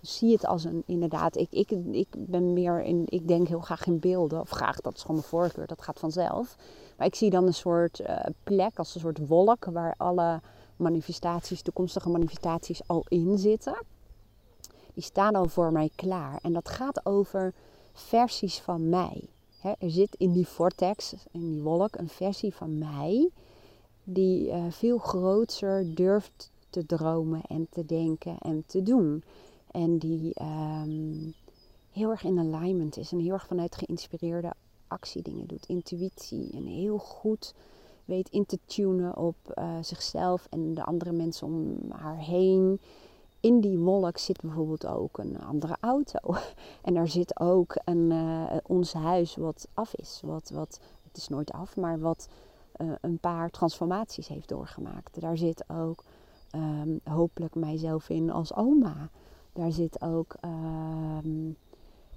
Zie 0.00 0.32
het 0.32 0.46
als 0.46 0.64
een, 0.64 0.82
inderdaad, 0.86 1.36
ik, 1.36 1.50
ik, 1.50 1.70
ik 1.90 2.08
ben 2.16 2.52
meer 2.52 2.82
in, 2.82 3.02
ik 3.06 3.28
denk 3.28 3.48
heel 3.48 3.60
graag 3.60 3.86
in 3.86 3.98
beelden, 3.98 4.40
of 4.40 4.50
graag, 4.50 4.80
dat 4.80 4.94
is 4.94 5.00
gewoon 5.00 5.16
mijn 5.16 5.28
voorkeur, 5.28 5.66
dat 5.66 5.82
gaat 5.82 5.98
vanzelf. 5.98 6.56
Maar 6.96 7.06
ik 7.06 7.14
zie 7.14 7.30
dan 7.30 7.46
een 7.46 7.54
soort 7.54 8.00
uh, 8.00 8.20
plek, 8.42 8.78
als 8.78 8.94
een 8.94 9.00
soort 9.00 9.26
wolk, 9.26 9.64
waar 9.64 9.94
alle 9.96 10.40
manifestaties, 10.76 11.62
toekomstige 11.62 12.08
manifestaties 12.08 12.80
al 12.86 13.04
in 13.08 13.38
zitten. 13.38 13.82
Die 14.94 15.02
staan 15.02 15.34
al 15.34 15.48
voor 15.48 15.72
mij 15.72 15.90
klaar. 15.94 16.38
En 16.42 16.52
dat 16.52 16.68
gaat 16.68 17.06
over 17.06 17.54
versies 17.92 18.58
van 18.58 18.88
mij 18.88 19.28
er 19.62 19.90
zit 19.90 20.14
in 20.18 20.32
die 20.32 20.46
vortex, 20.46 21.14
in 21.30 21.52
die 21.52 21.62
wolk, 21.62 21.96
een 21.96 22.08
versie 22.08 22.54
van 22.54 22.78
mij 22.78 23.30
die 24.04 24.48
uh, 24.48 24.64
veel 24.68 24.98
groter 24.98 25.94
durft 25.94 26.50
te 26.70 26.86
dromen 26.86 27.42
en 27.48 27.66
te 27.70 27.86
denken 27.86 28.38
en 28.38 28.64
te 28.66 28.82
doen. 28.82 29.22
En 29.70 29.98
die 29.98 30.42
um, 30.42 31.34
heel 31.90 32.10
erg 32.10 32.24
in 32.24 32.38
alignment 32.38 32.96
is 32.96 33.12
en 33.12 33.18
heel 33.18 33.32
erg 33.32 33.46
vanuit 33.46 33.76
geïnspireerde 33.76 34.52
actiedingen 34.88 35.46
doet. 35.46 35.66
Intuïtie 35.66 36.50
en 36.52 36.66
heel 36.66 36.98
goed 36.98 37.54
weet 38.04 38.28
in 38.28 38.46
te 38.46 38.58
tunen 38.64 39.16
op 39.16 39.36
uh, 39.54 39.76
zichzelf 39.80 40.46
en 40.50 40.74
de 40.74 40.84
andere 40.84 41.12
mensen 41.12 41.46
om 41.46 41.76
haar 41.90 42.18
heen 42.18 42.80
in 43.40 43.60
die 43.60 43.78
wolk 43.78 44.18
zit 44.18 44.40
bijvoorbeeld 44.40 44.86
ook 44.86 45.18
een 45.18 45.40
andere 45.40 45.76
auto. 45.80 46.18
En 46.82 46.94
daar 46.94 47.08
zit 47.08 47.40
ook 47.40 47.80
een, 47.84 48.10
uh, 48.10 48.56
ons 48.66 48.92
huis 48.92 49.36
wat 49.36 49.68
af 49.74 49.94
is. 49.94 50.20
Wat, 50.24 50.50
wat, 50.54 50.80
het 51.02 51.16
is 51.16 51.28
nooit 51.28 51.52
af, 51.52 51.76
maar 51.76 51.98
wat 51.98 52.28
uh, 52.76 52.92
een 53.00 53.18
paar 53.18 53.50
transformaties 53.50 54.28
heeft 54.28 54.48
doorgemaakt. 54.48 55.20
Daar 55.20 55.36
zit 55.36 55.64
ook 55.68 56.04
um, 56.54 57.00
hopelijk 57.04 57.54
mijzelf 57.54 58.08
in 58.08 58.30
als 58.30 58.54
oma. 58.54 59.10
Daar 59.52 59.72
zit 59.72 60.02
ook, 60.02 60.34
um, 60.44 61.56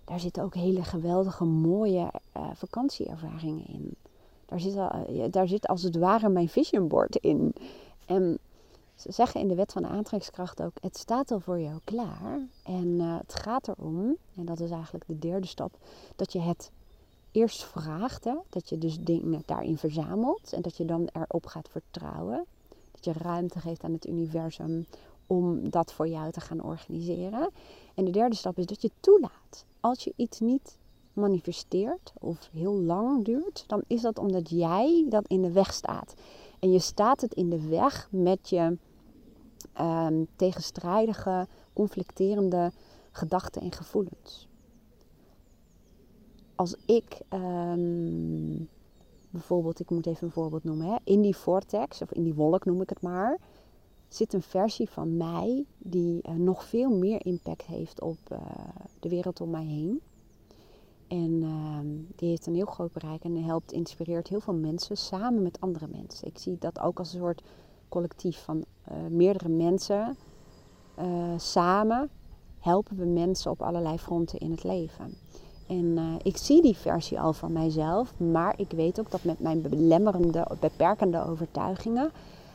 daar 0.05 0.19
zitten 0.19 0.43
ook 0.43 0.55
hele 0.55 0.83
geweldige, 0.83 1.43
mooie 1.43 2.11
uh, 2.37 2.49
vakantieervaringen 2.53 3.67
in. 3.67 3.95
Daar 4.45 4.59
zit, 4.59 4.75
daar 5.33 5.47
zit 5.47 5.67
als 5.67 5.83
het 5.83 5.95
ware 5.95 6.29
mijn 6.29 6.49
vision 6.49 6.87
board 6.87 7.15
in. 7.15 7.53
En 8.05 8.37
ze 8.95 9.11
zeggen 9.11 9.41
in 9.41 9.47
de 9.47 9.55
wet 9.55 9.71
van 9.71 9.81
de 9.81 9.87
aantrekkingskracht 9.87 10.61
ook: 10.61 10.77
het 10.81 10.97
staat 10.97 11.31
al 11.31 11.39
voor 11.39 11.59
jou 11.59 11.79
klaar. 11.83 12.47
En 12.63 12.87
uh, 12.87 13.17
het 13.17 13.35
gaat 13.35 13.67
erom, 13.67 14.17
en 14.35 14.45
dat 14.45 14.59
is 14.59 14.69
eigenlijk 14.69 15.07
de 15.07 15.19
derde 15.19 15.47
stap, 15.47 15.77
dat 16.15 16.33
je 16.33 16.39
het 16.39 16.71
eerst 17.31 17.63
vraagt. 17.63 18.23
Hè? 18.23 18.35
Dat 18.49 18.69
je 18.69 18.77
dus 18.77 18.99
dingen 18.99 19.43
daarin 19.45 19.77
verzamelt 19.77 20.53
en 20.53 20.61
dat 20.61 20.77
je 20.77 20.85
dan 20.85 21.09
erop 21.11 21.45
gaat 21.45 21.69
vertrouwen. 21.69 22.45
Dat 22.91 23.05
je 23.05 23.23
ruimte 23.23 23.59
geeft 23.59 23.83
aan 23.83 23.93
het 23.93 24.07
universum 24.07 24.85
om 25.27 25.69
dat 25.69 25.93
voor 25.93 26.07
jou 26.07 26.31
te 26.31 26.39
gaan 26.39 26.63
organiseren. 26.63 27.49
En 27.95 28.05
de 28.05 28.11
derde 28.11 28.35
stap 28.35 28.57
is 28.57 28.65
dat 28.65 28.81
je 28.81 28.91
toelaat. 28.99 29.65
Als 29.79 30.03
je 30.03 30.13
iets 30.15 30.39
niet 30.39 30.77
manifesteert 31.13 32.13
of 32.19 32.49
heel 32.51 32.73
lang 32.73 33.25
duurt, 33.25 33.63
dan 33.67 33.81
is 33.87 34.01
dat 34.01 34.19
omdat 34.19 34.49
jij 34.49 35.05
dat 35.09 35.27
in 35.27 35.41
de 35.41 35.51
weg 35.51 35.73
staat. 35.73 36.13
En 36.59 36.71
je 36.71 36.79
staat 36.79 37.21
het 37.21 37.33
in 37.33 37.49
de 37.49 37.67
weg 37.67 38.07
met 38.11 38.49
je 38.49 38.77
um, 39.79 40.27
tegenstrijdige, 40.35 41.47
conflicterende 41.73 42.71
gedachten 43.11 43.61
en 43.61 43.71
gevoelens. 43.71 44.47
Als 46.55 46.75
ik 46.85 47.21
um, 47.33 48.69
bijvoorbeeld, 49.29 49.79
ik 49.79 49.89
moet 49.89 50.05
even 50.05 50.27
een 50.27 50.33
voorbeeld 50.33 50.63
noemen, 50.63 50.87
hè, 50.87 50.95
in 51.03 51.21
die 51.21 51.35
vortex 51.35 52.01
of 52.01 52.11
in 52.11 52.23
die 52.23 52.33
wolk 52.33 52.65
noem 52.65 52.81
ik 52.81 52.89
het 52.89 53.01
maar, 53.01 53.39
zit 54.15 54.33
een 54.33 54.41
versie 54.41 54.89
van 54.89 55.17
mij 55.17 55.65
die 55.77 56.21
uh, 56.29 56.35
nog 56.35 56.63
veel 56.63 56.89
meer 56.89 57.25
impact 57.25 57.65
heeft 57.65 58.01
op 58.01 58.17
uh, 58.31 58.37
de 58.99 59.09
wereld 59.09 59.41
om 59.41 59.49
mij 59.49 59.65
heen. 59.65 60.01
En 61.07 61.41
uh, 61.41 61.77
die 62.15 62.29
heeft 62.29 62.45
een 62.45 62.55
heel 62.55 62.65
groot 62.65 62.91
bereik 62.91 63.23
en 63.23 63.43
helpt, 63.43 63.71
inspireert 63.71 64.27
heel 64.27 64.39
veel 64.39 64.53
mensen 64.53 64.97
samen 64.97 65.41
met 65.41 65.61
andere 65.61 65.87
mensen. 65.91 66.27
Ik 66.27 66.37
zie 66.37 66.57
dat 66.59 66.79
ook 66.79 66.99
als 66.99 67.13
een 67.13 67.19
soort 67.19 67.43
collectief 67.89 68.43
van 68.43 68.65
uh, 68.91 68.97
meerdere 69.09 69.49
mensen. 69.49 70.15
Samen 71.37 72.09
helpen 72.59 72.97
we 72.97 73.05
mensen 73.05 73.51
op 73.51 73.61
allerlei 73.61 73.97
fronten 73.97 74.39
in 74.39 74.51
het 74.51 74.63
leven. 74.63 75.17
En 75.67 76.19
ik 76.23 76.37
zie 76.37 76.61
die 76.61 76.77
versie 76.77 77.19
al 77.19 77.33
van 77.33 77.51
mijzelf, 77.51 78.19
maar 78.19 78.59
ik 78.59 78.71
weet 78.71 78.99
ook 78.99 79.11
dat 79.11 79.23
met 79.23 79.39
mijn 79.39 79.61
belemmerende, 79.61 80.47
beperkende 80.59 81.25
overtuigingen 81.25 82.11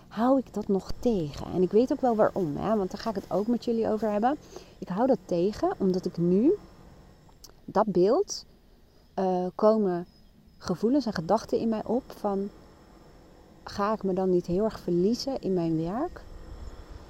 hou 0.09 0.39
ik 0.39 0.55
dat 0.55 0.69
nog 0.69 0.91
tegen. 0.99 1.47
En 1.53 1.63
ik 1.63 1.71
weet 1.71 1.93
ook 1.93 2.01
wel 2.01 2.15
waarom, 2.15 2.57
hè? 2.57 2.77
want 2.77 2.91
daar 2.91 3.01
ga 3.01 3.11
ik 3.11 3.17
het 3.17 3.31
ook 3.31 3.47
met 3.47 3.65
jullie 3.65 3.89
over 3.89 4.11
hebben. 4.11 4.37
Ik 4.79 4.89
hou 4.89 5.07
dat 5.07 5.19
tegen 5.25 5.73
omdat 5.79 6.05
ik 6.05 6.17
nu 6.17 6.53
dat 7.65 7.87
beeld 7.87 8.45
uh, 9.19 9.47
komen 9.55 10.07
gevoelens 10.59 11.07
en 11.07 11.13
gedachten 11.13 11.59
in 11.59 11.69
mij 11.69 11.85
op 11.85 12.03
van 12.07 12.51
ga 13.65 13.93
ik 13.93 14.03
me 14.03 14.13
dan 14.13 14.31
niet 14.31 14.47
heel 14.47 14.65
erg 14.65 14.81
verliezen 14.81 15.41
in 15.41 15.55
mijn 15.55 15.83
werk? 15.83 16.21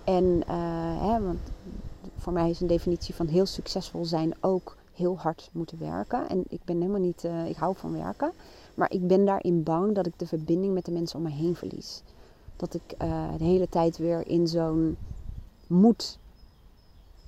En 0.04 0.24
uh, 0.24 1.02
hè, 1.02 1.20
want 1.20 1.38
voor 2.16 2.32
mij 2.32 2.50
is 2.50 2.60
een 2.60 2.66
definitie 2.66 3.14
van 3.14 3.26
heel 3.26 3.46
succesvol 3.46 4.04
zijn 4.04 4.34
ook 4.40 4.76
heel 4.92 5.18
hard 5.18 5.50
moeten 5.52 5.78
werken. 5.78 6.28
En 6.28 6.44
ik 6.48 6.60
ben 6.64 6.76
helemaal 6.76 7.00
niet, 7.00 7.24
uh, 7.24 7.48
ik 7.48 7.56
hou 7.56 7.76
van 7.76 7.92
werken. 7.92 8.32
Maar 8.74 8.92
ik 8.92 9.06
ben 9.06 9.24
daarin 9.24 9.62
bang 9.62 9.94
dat 9.94 10.06
ik 10.06 10.18
de 10.18 10.26
verbinding 10.26 10.74
met 10.74 10.84
de 10.84 10.92
mensen 10.92 11.18
om 11.18 11.24
me 11.24 11.30
heen 11.30 11.56
verlies. 11.56 12.02
Dat 12.58 12.74
ik 12.74 12.98
de 13.38 13.44
hele 13.44 13.68
tijd 13.68 13.96
weer 13.96 14.26
in 14.26 14.48
zo'n 14.48 14.96
moet 15.66 16.18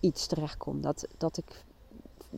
iets 0.01 0.27
terechtkom. 0.27 0.81
Dat, 0.81 1.07
dat 1.19 1.37
ik 1.37 1.65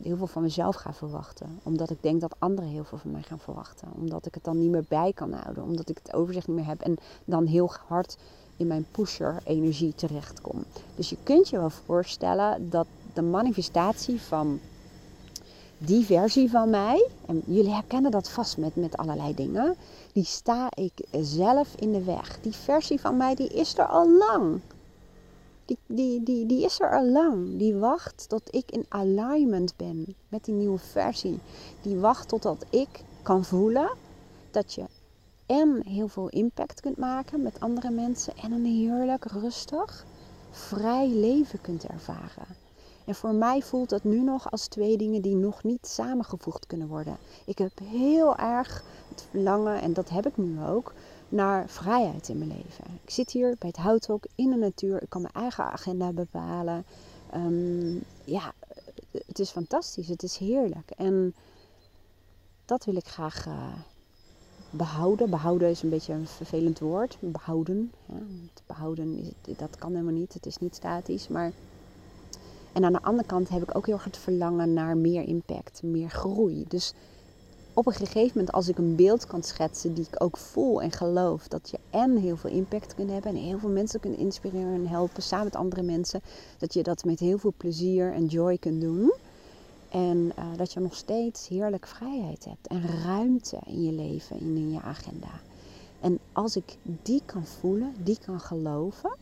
heel 0.01 0.17
veel 0.17 0.27
van 0.27 0.41
mezelf 0.41 0.75
ga 0.75 0.93
verwachten. 0.93 1.59
Omdat 1.63 1.89
ik 1.89 1.97
denk 2.01 2.21
dat 2.21 2.35
anderen 2.39 2.69
heel 2.69 2.83
veel 2.83 2.97
van 2.97 3.11
mij 3.11 3.21
gaan 3.21 3.39
verwachten. 3.39 3.87
Omdat 3.95 4.25
ik 4.25 4.33
het 4.33 4.43
dan 4.43 4.57
niet 4.57 4.69
meer 4.69 4.85
bij 4.87 5.13
kan 5.13 5.33
houden. 5.33 5.63
Omdat 5.63 5.89
ik 5.89 5.97
het 6.03 6.13
overzicht 6.13 6.47
niet 6.47 6.55
meer 6.55 6.65
heb. 6.65 6.81
En 6.81 6.97
dan 7.25 7.45
heel 7.45 7.71
hard 7.87 8.17
in 8.57 8.67
mijn 8.67 8.85
pusher-energie 8.91 9.95
terechtkom. 9.95 10.63
Dus 10.95 11.09
je 11.09 11.17
kunt 11.23 11.49
je 11.49 11.57
wel 11.57 11.69
voorstellen 11.69 12.69
dat 12.69 12.87
de 13.13 13.21
manifestatie 13.21 14.21
van 14.21 14.59
die 15.85 16.05
versie 16.05 16.49
van 16.49 16.69
mij, 16.69 17.07
en 17.25 17.41
jullie 17.45 17.73
herkennen 17.73 18.11
dat 18.11 18.29
vast 18.29 18.57
met, 18.57 18.75
met 18.75 18.97
allerlei 18.97 19.35
dingen, 19.35 19.75
die 20.13 20.23
sta 20.23 20.69
ik 20.75 21.05
zelf 21.21 21.75
in 21.75 21.91
de 21.91 22.03
weg. 22.03 22.39
Die 22.41 22.51
versie 22.51 22.99
van 22.99 23.17
mij, 23.17 23.35
die 23.35 23.49
is 23.49 23.77
er 23.77 23.85
al 23.85 24.09
lang. 24.09 24.59
Die, 25.65 25.77
die, 25.85 26.23
die, 26.23 26.45
die 26.45 26.63
is 26.63 26.79
er 26.79 26.97
al 26.97 27.05
lang. 27.05 27.57
Die 27.57 27.75
wacht 27.75 28.29
tot 28.29 28.55
ik 28.55 28.71
in 28.71 28.85
alignment 28.89 29.73
ben 29.77 30.15
met 30.27 30.45
die 30.45 30.53
nieuwe 30.53 30.77
versie. 30.77 31.39
Die 31.81 31.97
wacht 31.97 32.27
totdat 32.27 32.65
ik 32.69 33.03
kan 33.21 33.45
voelen 33.45 33.91
dat 34.51 34.73
je 34.73 34.83
en 35.45 35.81
heel 35.87 36.07
veel 36.07 36.29
impact 36.29 36.81
kunt 36.81 36.97
maken 36.97 37.41
met 37.41 37.59
andere 37.59 37.89
mensen 37.89 38.33
en 38.37 38.51
een 38.51 38.65
heerlijk, 38.65 39.25
rustig, 39.25 40.05
vrij 40.51 41.07
leven 41.07 41.61
kunt 41.61 41.85
ervaren. 41.85 42.62
En 43.05 43.15
voor 43.15 43.33
mij 43.33 43.61
voelt 43.61 43.89
dat 43.89 44.03
nu 44.03 44.23
nog 44.23 44.51
als 44.51 44.67
twee 44.67 44.97
dingen 44.97 45.21
die 45.21 45.35
nog 45.35 45.63
niet 45.63 45.87
samengevoegd 45.87 46.67
kunnen 46.67 46.87
worden. 46.87 47.17
Ik 47.45 47.57
heb 47.57 47.79
heel 47.83 48.35
erg 48.37 48.83
het 49.09 49.25
verlangen, 49.29 49.81
en 49.81 49.93
dat 49.93 50.09
heb 50.09 50.27
ik 50.27 50.37
nu 50.37 50.63
ook, 50.63 50.93
naar 51.29 51.69
vrijheid 51.69 52.29
in 52.29 52.37
mijn 52.37 52.49
leven. 52.49 52.99
Ik 53.03 53.09
zit 53.09 53.31
hier 53.31 53.55
bij 53.59 53.69
het 53.69 53.77
houthok 53.77 54.23
in 54.35 54.49
de 54.49 54.55
natuur. 54.55 55.01
Ik 55.01 55.09
kan 55.09 55.21
mijn 55.21 55.33
eigen 55.33 55.63
agenda 55.63 56.11
bepalen. 56.11 56.85
Ehm, 57.29 57.95
ja, 58.23 58.53
het 59.11 59.39
is 59.39 59.49
fantastisch. 59.49 60.07
Het 60.07 60.23
is 60.23 60.37
heerlijk. 60.37 60.91
En 60.97 61.33
dat 62.65 62.85
wil 62.85 62.95
ik 62.95 63.07
graag 63.07 63.45
uh, 63.45 63.73
behouden. 64.69 65.29
Behouden 65.29 65.69
is 65.69 65.81
een 65.81 65.89
beetje 65.89 66.13
een 66.13 66.27
vervelend 66.27 66.79
woord. 66.79 67.17
Behouden. 67.19 67.91
Ja, 68.05 68.15
behouden, 68.65 69.33
dat 69.57 69.75
kan 69.77 69.91
helemaal 69.91 70.13
niet. 70.13 70.33
Het 70.33 70.45
is 70.45 70.57
niet 70.57 70.75
statisch. 70.75 71.27
Maar 71.27 71.51
en 72.73 72.85
aan 72.85 72.93
de 72.93 73.01
andere 73.01 73.27
kant 73.27 73.49
heb 73.49 73.61
ik 73.61 73.75
ook 73.75 73.85
heel 73.85 73.95
erg 73.95 74.03
het 74.03 74.17
verlangen 74.17 74.73
naar 74.73 74.97
meer 74.97 75.23
impact, 75.23 75.83
meer 75.83 76.09
groei. 76.09 76.65
Dus 76.67 76.93
op 77.73 77.87
een 77.87 77.93
gegeven 77.93 78.31
moment, 78.33 78.51
als 78.51 78.67
ik 78.67 78.77
een 78.77 78.95
beeld 78.95 79.25
kan 79.25 79.43
schetsen 79.43 79.93
die 79.93 80.07
ik 80.11 80.23
ook 80.23 80.37
voel 80.37 80.81
en 80.81 80.91
geloof, 80.91 81.47
dat 81.47 81.69
je 81.69 81.79
en 81.89 82.17
heel 82.17 82.37
veel 82.37 82.49
impact 82.49 82.95
kunt 82.95 83.09
hebben 83.09 83.31
en 83.31 83.37
heel 83.37 83.59
veel 83.59 83.69
mensen 83.69 83.99
kunt 83.99 84.17
inspireren 84.17 84.73
en 84.73 84.87
helpen 84.87 85.23
samen 85.23 85.45
met 85.45 85.55
andere 85.55 85.81
mensen, 85.81 86.21
dat 86.57 86.73
je 86.73 86.83
dat 86.83 87.03
met 87.03 87.19
heel 87.19 87.37
veel 87.37 87.53
plezier 87.57 88.13
en 88.13 88.25
joy 88.25 88.57
kunt 88.57 88.81
doen. 88.81 89.13
En 89.89 90.31
uh, 90.39 90.45
dat 90.57 90.73
je 90.73 90.79
nog 90.79 90.95
steeds 90.95 91.47
heerlijk 91.47 91.87
vrijheid 91.87 92.45
hebt 92.45 92.67
en 92.67 93.03
ruimte 93.03 93.59
in 93.65 93.83
je 93.83 93.91
leven 93.91 94.39
en 94.39 94.55
in 94.55 94.71
je 94.71 94.81
agenda. 94.81 95.41
En 95.99 96.19
als 96.31 96.55
ik 96.55 96.77
die 96.83 97.21
kan 97.25 97.45
voelen, 97.45 97.93
die 97.97 98.17
kan 98.25 98.39
geloven, 98.39 99.15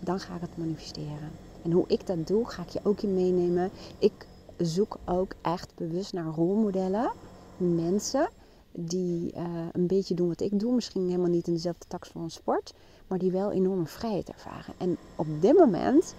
dan 0.00 0.20
ga 0.20 0.34
ik 0.34 0.40
het 0.40 0.56
manifesteren. 0.56 1.30
En 1.62 1.72
hoe 1.72 1.84
ik 1.86 2.06
dat 2.06 2.26
doe, 2.26 2.48
ga 2.48 2.62
ik 2.62 2.68
je 2.68 2.80
ook 2.82 3.00
in 3.00 3.14
meenemen. 3.14 3.70
Ik 3.98 4.26
zoek 4.56 4.98
ook 5.04 5.34
echt 5.42 5.72
bewust 5.74 6.12
naar 6.12 6.26
rolmodellen. 6.26 7.12
Mensen 7.56 8.28
die 8.72 9.32
uh, 9.36 9.42
een 9.72 9.86
beetje 9.86 10.14
doen 10.14 10.28
wat 10.28 10.40
ik 10.40 10.60
doe. 10.60 10.74
Misschien 10.74 11.06
helemaal 11.06 11.30
niet 11.30 11.46
in 11.46 11.52
dezelfde 11.52 11.84
tak 11.88 12.06
van 12.06 12.30
sport. 12.30 12.74
Maar 13.06 13.18
die 13.18 13.30
wel 13.30 13.52
enorme 13.52 13.86
vrijheid 13.86 14.28
ervaren. 14.28 14.74
En 14.78 14.96
op 15.16 15.26
dit 15.40 15.58
moment 15.58 16.14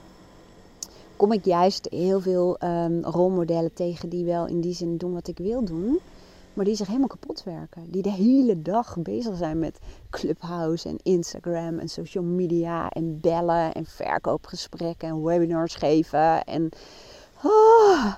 kom 1.16 1.32
ik 1.32 1.46
juist 1.46 1.88
heel 1.90 2.20
veel 2.20 2.58
um, 2.64 3.04
rolmodellen 3.04 3.74
tegen 3.74 4.10
die 4.10 4.26
wel 4.26 4.48
in 4.48 4.62
die 4.62 4.74
zin 4.74 4.98
doen 4.98 5.14
wat 5.14 5.28
ik 5.28 5.38
wil 5.38 5.66
doen. 5.66 6.00
Maar 6.60 6.68
die 6.68 6.78
zich 6.78 6.88
helemaal 6.88 7.08
kapot 7.08 7.44
werken. 7.44 7.92
Die 7.92 8.02
de 8.02 8.12
hele 8.12 8.62
dag 8.62 8.98
bezig 8.98 9.38
zijn 9.38 9.60
met 9.60 9.80
Clubhouse 10.10 10.90
en 10.90 10.98
Instagram 11.04 11.80
en 11.80 11.90
social 11.90 12.24
media 12.24 12.90
en 12.90 13.20
bellen 13.20 13.74
en 13.74 13.86
verkoopgesprekken 13.86 15.08
en 15.08 15.24
webinars 15.24 15.76
geven. 15.76 16.44
En, 16.44 16.70
oh. 17.44 18.14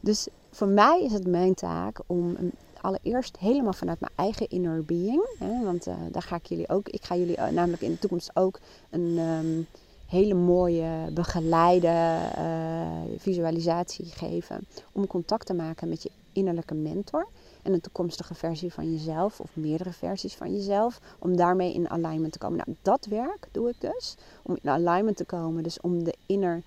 Dus 0.00 0.28
voor 0.50 0.68
mij 0.68 1.02
is 1.04 1.12
het 1.12 1.26
mijn 1.26 1.54
taak 1.54 2.00
om 2.06 2.36
allereerst 2.80 3.38
helemaal 3.38 3.72
vanuit 3.72 4.00
mijn 4.00 4.12
eigen 4.14 4.48
inner 4.48 4.84
being. 4.84 5.26
Hè, 5.38 5.64
want 5.64 5.86
uh, 5.86 5.94
daar 6.12 6.22
ga 6.22 6.36
ik 6.36 6.46
jullie 6.46 6.68
ook. 6.68 6.88
Ik 6.88 7.04
ga 7.04 7.16
jullie 7.16 7.36
uh, 7.36 7.48
namelijk 7.48 7.82
in 7.82 7.90
de 7.90 7.98
toekomst 7.98 8.30
ook 8.34 8.60
een 8.90 9.18
um, 9.18 9.66
hele 10.06 10.34
mooie 10.34 11.10
begeleide 11.12 12.18
uh, 12.38 12.88
visualisatie 13.16 14.06
geven. 14.06 14.66
Om 14.92 15.06
contact 15.06 15.46
te 15.46 15.54
maken 15.54 15.88
met 15.88 16.02
je 16.02 16.10
innerlijke 16.32 16.74
mentor 16.74 17.28
en 17.62 17.72
een 17.72 17.80
toekomstige 17.80 18.34
versie 18.34 18.72
van 18.72 18.92
jezelf 18.92 19.40
of 19.40 19.50
meerdere 19.52 19.92
versies 19.92 20.34
van 20.34 20.52
jezelf, 20.52 21.00
om 21.18 21.36
daarmee 21.36 21.74
in 21.74 21.90
alignment 21.90 22.32
te 22.32 22.38
komen. 22.38 22.56
Nou, 22.56 22.76
dat 22.82 23.06
werk 23.06 23.48
doe 23.52 23.68
ik 23.68 23.80
dus, 23.80 24.14
om 24.42 24.56
in 24.62 24.70
alignment 24.70 25.16
te 25.16 25.24
komen, 25.24 25.62
dus 25.62 25.80
om 25.80 26.04
de 26.04 26.14
inner, 26.26 26.62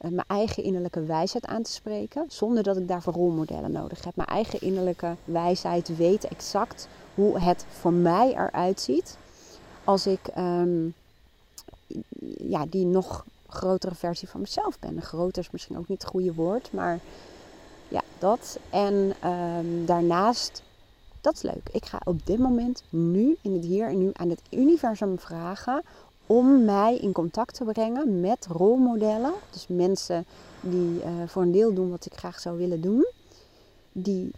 uh, 0.00 0.10
mijn 0.10 0.26
eigen 0.26 0.62
innerlijke 0.62 1.04
wijsheid 1.04 1.46
aan 1.46 1.62
te 1.62 1.70
spreken, 1.70 2.24
zonder 2.28 2.62
dat 2.62 2.76
ik 2.76 2.88
daarvoor 2.88 3.12
rolmodellen 3.12 3.72
nodig 3.72 4.04
heb. 4.04 4.16
Mijn 4.16 4.28
eigen 4.28 4.60
innerlijke 4.60 5.14
wijsheid 5.24 5.96
weet 5.96 6.24
exact 6.24 6.88
hoe 7.14 7.40
het 7.40 7.64
voor 7.68 7.92
mij 7.92 8.32
eruit 8.32 8.80
ziet 8.80 9.16
als 9.84 10.06
ik 10.06 10.20
um, 10.38 10.94
ja, 12.38 12.66
die 12.66 12.86
nog 12.86 13.24
grotere 13.48 13.94
versie 13.94 14.28
van 14.28 14.40
mezelf 14.40 14.78
ben. 14.78 15.02
Groter 15.02 15.42
is 15.42 15.50
misschien 15.50 15.78
ook 15.78 15.88
niet 15.88 16.02
het 16.02 16.10
goede 16.10 16.34
woord, 16.34 16.72
maar 16.72 16.98
ja, 17.90 18.02
dat. 18.18 18.58
En 18.70 19.12
um, 19.24 19.86
daarnaast, 19.86 20.62
dat 21.20 21.34
is 21.34 21.42
leuk. 21.42 21.68
Ik 21.72 21.84
ga 21.86 22.00
op 22.04 22.26
dit 22.26 22.38
moment, 22.38 22.82
nu, 22.88 23.36
in 23.42 23.52
het 23.52 23.64
hier 23.64 23.86
en 23.86 23.98
nu, 23.98 24.10
aan 24.12 24.30
het 24.30 24.42
universum 24.50 25.18
vragen 25.18 25.82
om 26.26 26.64
mij 26.64 26.96
in 26.96 27.12
contact 27.12 27.54
te 27.54 27.64
brengen 27.64 28.20
met 28.20 28.46
rolmodellen. 28.50 29.32
Dus 29.50 29.66
mensen 29.68 30.24
die 30.60 30.98
uh, 30.98 31.06
voor 31.26 31.42
een 31.42 31.52
deel 31.52 31.74
doen 31.74 31.90
wat 31.90 32.06
ik 32.06 32.14
graag 32.14 32.40
zou 32.40 32.58
willen 32.58 32.80
doen. 32.80 33.06
Die 33.92 34.30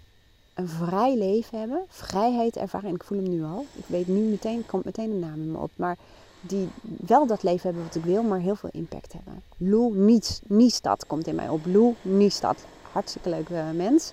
een 0.55 0.69
vrij 0.69 1.17
leven 1.17 1.59
hebben, 1.59 1.85
vrijheid 1.89 2.57
ervaren. 2.57 2.89
En 2.89 2.95
ik 2.95 3.05
voel 3.05 3.19
hem 3.19 3.29
nu 3.29 3.45
al. 3.45 3.67
Ik 3.75 3.85
weet 3.87 4.09
nu 4.09 4.21
meteen, 4.21 4.67
komt 4.67 4.85
meteen 4.85 5.11
een 5.11 5.19
naam 5.19 5.41
in 5.41 5.51
me 5.51 5.59
op. 5.59 5.71
Maar 5.77 5.97
die 6.41 6.69
wel 6.81 7.27
dat 7.27 7.43
leven 7.43 7.63
hebben 7.63 7.83
wat 7.83 7.95
ik 7.95 8.05
wil, 8.05 8.23
maar 8.23 8.41
heel 8.41 8.57
veel 8.57 8.71
impact 8.73 9.13
hebben. 9.13 9.43
Lou 9.57 10.19
Niestad 10.47 11.07
komt 11.07 11.27
in 11.27 11.35
mij 11.35 11.49
op. 11.49 11.67
Lou 11.67 11.95
Niestad 12.03 12.65
hartstikke 12.93 13.29
leuke 13.29 13.65
mens. 13.75 14.13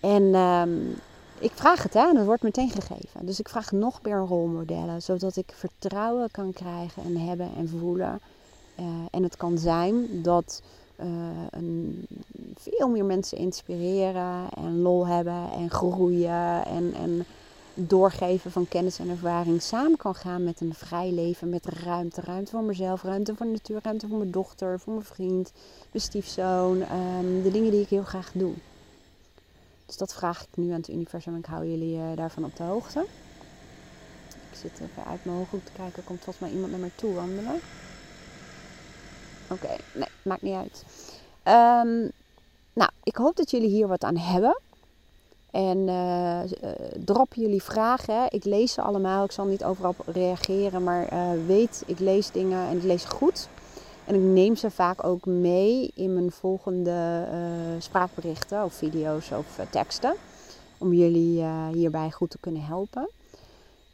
En 0.00 0.34
um, 0.34 0.96
ik 1.38 1.52
vraag 1.54 1.82
het, 1.82 1.94
hè, 1.94 2.08
en 2.08 2.14
dat 2.14 2.24
wordt 2.24 2.42
meteen 2.42 2.70
gegeven. 2.70 3.26
Dus 3.26 3.40
ik 3.40 3.48
vraag 3.48 3.72
nog 3.72 4.02
meer 4.02 4.18
rolmodellen, 4.18 5.02
zodat 5.02 5.36
ik 5.36 5.52
vertrouwen 5.54 6.30
kan 6.30 6.52
krijgen 6.52 7.02
en 7.04 7.16
hebben 7.16 7.50
en 7.56 7.68
voelen. 7.68 8.20
Uh, 8.80 8.86
en 9.10 9.22
het 9.22 9.36
kan 9.36 9.58
zijn 9.58 10.22
dat 10.22 10.62
uh, 11.00 11.06
een, 11.50 12.06
veel 12.56 12.88
meer 12.88 13.04
mensen 13.04 13.38
inspireren 13.38 14.48
en 14.56 14.80
lol 14.80 15.06
hebben 15.06 15.50
en 15.52 15.70
groeien 15.70 16.64
en, 16.64 16.94
en 16.94 17.24
doorgeven 17.86 18.50
van 18.50 18.68
kennis 18.68 18.98
en 18.98 19.08
ervaring 19.08 19.62
samen 19.62 19.96
kan 19.96 20.14
gaan 20.14 20.44
met 20.44 20.60
een 20.60 20.74
vrij 20.74 21.10
leven, 21.10 21.48
met 21.48 21.66
ruimte. 21.66 22.20
Ruimte 22.20 22.50
voor 22.50 22.62
mezelf, 22.62 23.02
ruimte 23.02 23.34
voor 23.34 23.46
de 23.46 23.52
natuur, 23.52 23.80
ruimte 23.82 24.08
voor 24.08 24.18
mijn 24.18 24.30
dochter, 24.30 24.80
voor 24.80 24.92
mijn 24.92 25.04
vriend, 25.04 25.52
mijn 25.90 26.04
stiefzoon. 26.04 26.82
Um, 26.82 27.42
de 27.42 27.50
dingen 27.50 27.70
die 27.70 27.80
ik 27.80 27.88
heel 27.88 28.02
graag 28.02 28.30
doe. 28.32 28.52
Dus 29.86 29.96
dat 29.96 30.14
vraag 30.14 30.42
ik 30.42 30.48
nu 30.54 30.70
aan 30.70 30.78
het 30.78 30.88
universum 30.88 31.32
en 31.32 31.38
ik 31.38 31.46
hou 31.46 31.66
jullie 31.66 31.96
uh, 31.96 32.04
daarvan 32.14 32.44
op 32.44 32.56
de 32.56 32.62
hoogte. 32.62 33.06
Ik 34.50 34.58
zit 34.58 34.72
even 34.72 35.04
uit 35.04 35.24
mijn 35.24 35.38
ogen 35.38 35.64
te 35.64 35.72
kijken, 35.72 36.04
komt 36.04 36.24
volgens 36.24 36.38
mij 36.38 36.50
iemand 36.54 36.70
naar 36.70 36.80
mij 36.80 36.90
toe 36.94 37.14
wandelen. 37.14 37.60
Oké, 39.50 39.76
nee, 39.94 40.08
maakt 40.22 40.42
niet 40.42 40.54
uit. 40.54 40.84
Um, 41.44 42.10
nou, 42.72 42.90
ik 43.02 43.16
hoop 43.16 43.36
dat 43.36 43.50
jullie 43.50 43.68
hier 43.68 43.88
wat 43.88 44.04
aan 44.04 44.16
hebben. 44.16 44.60
En 45.50 45.78
uh, 45.78 46.40
drop 47.04 47.34
jullie 47.34 47.62
vragen. 47.62 48.26
Ik 48.28 48.44
lees 48.44 48.72
ze 48.72 48.82
allemaal. 48.82 49.24
Ik 49.24 49.32
zal 49.32 49.44
niet 49.44 49.64
overal 49.64 49.94
reageren. 50.06 50.82
Maar 50.82 51.12
uh, 51.12 51.46
weet, 51.46 51.82
ik 51.86 51.98
lees 51.98 52.30
dingen 52.30 52.68
en 52.68 52.76
ik 52.76 52.82
lees 52.82 53.04
goed. 53.04 53.48
En 54.04 54.14
ik 54.14 54.20
neem 54.20 54.56
ze 54.56 54.70
vaak 54.70 55.04
ook 55.04 55.26
mee 55.26 55.90
in 55.94 56.14
mijn 56.14 56.30
volgende 56.30 57.24
spraakberichten 57.78 58.64
of 58.64 58.72
video's 58.72 59.30
of 59.30 59.60
teksten. 59.70 60.14
Om 60.78 60.92
jullie 60.92 61.44
hierbij 61.72 62.10
goed 62.10 62.30
te 62.30 62.38
kunnen 62.40 62.64
helpen. 62.64 63.08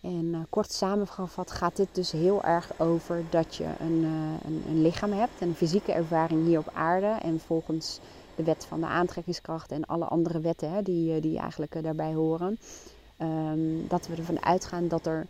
En 0.01 0.47
kort 0.51 0.73
samengevat 0.73 1.51
gaat 1.51 1.77
dit 1.77 1.89
dus 1.93 2.13
heel 2.13 2.43
erg 2.43 2.71
over 2.79 3.25
dat 3.31 3.55
je 3.55 3.67
een, 3.81 4.05
een, 4.45 4.63
een 4.69 4.83
lichaam 4.83 5.13
hebt. 5.13 5.41
Een 5.41 5.55
fysieke 5.55 5.93
ervaring 5.93 6.47
hier 6.47 6.59
op 6.59 6.71
aarde. 6.73 7.15
En 7.23 7.41
volgens 7.47 8.01
de 8.37 8.43
wet 8.43 8.65
van 8.65 8.81
de 8.81 8.87
aantrekkingskracht 8.87 9.71
en 9.71 9.85
alle 9.85 10.05
andere 10.05 10.41
wetten 10.41 10.73
hè, 10.73 10.83
die, 10.83 11.15
eh, 11.15 11.23
die 11.23 11.39
eigenlijk 11.39 11.75
eh, 11.75 11.83
daarbij 11.83 12.15
horen. 12.15 12.59
Um, 13.21 13.89
dat 13.89 14.07
we 14.07 14.17
ervan 14.17 14.45
uitgaan 14.45 14.89
dat 14.89 15.07
er 15.07 15.27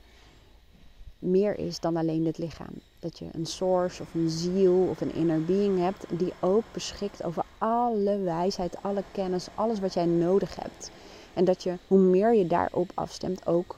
meer 1.18 1.58
is 1.58 1.80
dan 1.80 1.96
alleen 1.96 2.26
het 2.26 2.38
lichaam. 2.38 2.72
Dat 2.98 3.18
je 3.18 3.26
een 3.32 3.46
source 3.46 4.02
of 4.02 4.14
een 4.14 4.30
ziel 4.30 4.86
of 4.90 5.00
een 5.00 5.14
inner 5.14 5.44
being 5.44 5.78
hebt 5.78 6.04
die 6.18 6.32
ook 6.40 6.64
beschikt 6.72 7.24
over 7.24 7.44
alle 7.58 8.18
wijsheid, 8.18 8.76
alle 8.82 9.02
kennis, 9.12 9.48
alles 9.54 9.80
wat 9.80 9.94
jij 9.94 10.06
nodig 10.06 10.56
hebt. 10.56 10.90
En 11.34 11.44
dat 11.44 11.62
je, 11.62 11.76
hoe 11.88 11.98
meer 11.98 12.34
je 12.34 12.46
daarop 12.46 12.90
afstemt, 12.94 13.46
ook 13.46 13.76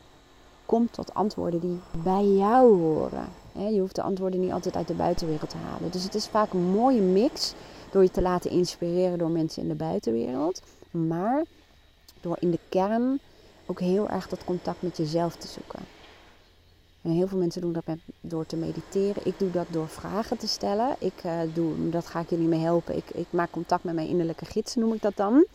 komt 0.66 0.92
tot 0.92 1.14
antwoorden 1.14 1.60
die 1.60 1.78
bij 2.02 2.26
jou 2.26 2.80
horen. 2.80 3.28
Je 3.58 3.80
hoeft 3.80 3.94
de 3.94 4.02
antwoorden 4.02 4.40
niet 4.40 4.52
altijd 4.52 4.76
uit 4.76 4.88
de 4.88 4.94
buitenwereld 4.94 5.50
te 5.50 5.56
halen. 5.56 5.90
Dus 5.90 6.02
het 6.02 6.14
is 6.14 6.26
vaak 6.26 6.52
een 6.52 6.70
mooie 6.70 7.00
mix 7.00 7.54
door 7.90 8.02
je 8.02 8.10
te 8.10 8.22
laten 8.22 8.50
inspireren 8.50 9.18
door 9.18 9.30
mensen 9.30 9.62
in 9.62 9.68
de 9.68 9.74
buitenwereld. 9.74 10.62
Maar 10.90 11.44
door 12.20 12.36
in 12.40 12.50
de 12.50 12.58
kern 12.68 13.20
ook 13.66 13.80
heel 13.80 14.08
erg 14.08 14.28
dat 14.28 14.44
contact 14.44 14.82
met 14.82 14.96
jezelf 14.96 15.36
te 15.36 15.46
zoeken. 15.46 15.80
En 17.02 17.10
heel 17.10 17.28
veel 17.28 17.38
mensen 17.38 17.60
doen 17.60 17.72
dat 17.72 17.86
met, 17.86 17.98
door 18.20 18.46
te 18.46 18.56
mediteren. 18.56 19.26
Ik 19.26 19.38
doe 19.38 19.50
dat 19.50 19.66
door 19.70 19.88
vragen 19.88 20.38
te 20.38 20.48
stellen. 20.48 20.96
Ik, 20.98 21.24
uh, 21.26 21.40
doe, 21.54 21.88
dat 21.88 22.06
ga 22.06 22.20
ik 22.20 22.30
jullie 22.30 22.48
mee 22.48 22.60
helpen. 22.60 22.96
Ik, 22.96 23.10
ik, 23.10 23.26
maak 23.30 23.50
contact 23.50 23.84
met 23.84 23.94
mijn 23.94 24.08
innerlijke 24.08 24.44
gids, 24.44 24.74
noem 24.74 24.92
ik 24.92 25.02
dat 25.02 25.16
dan. 25.16 25.46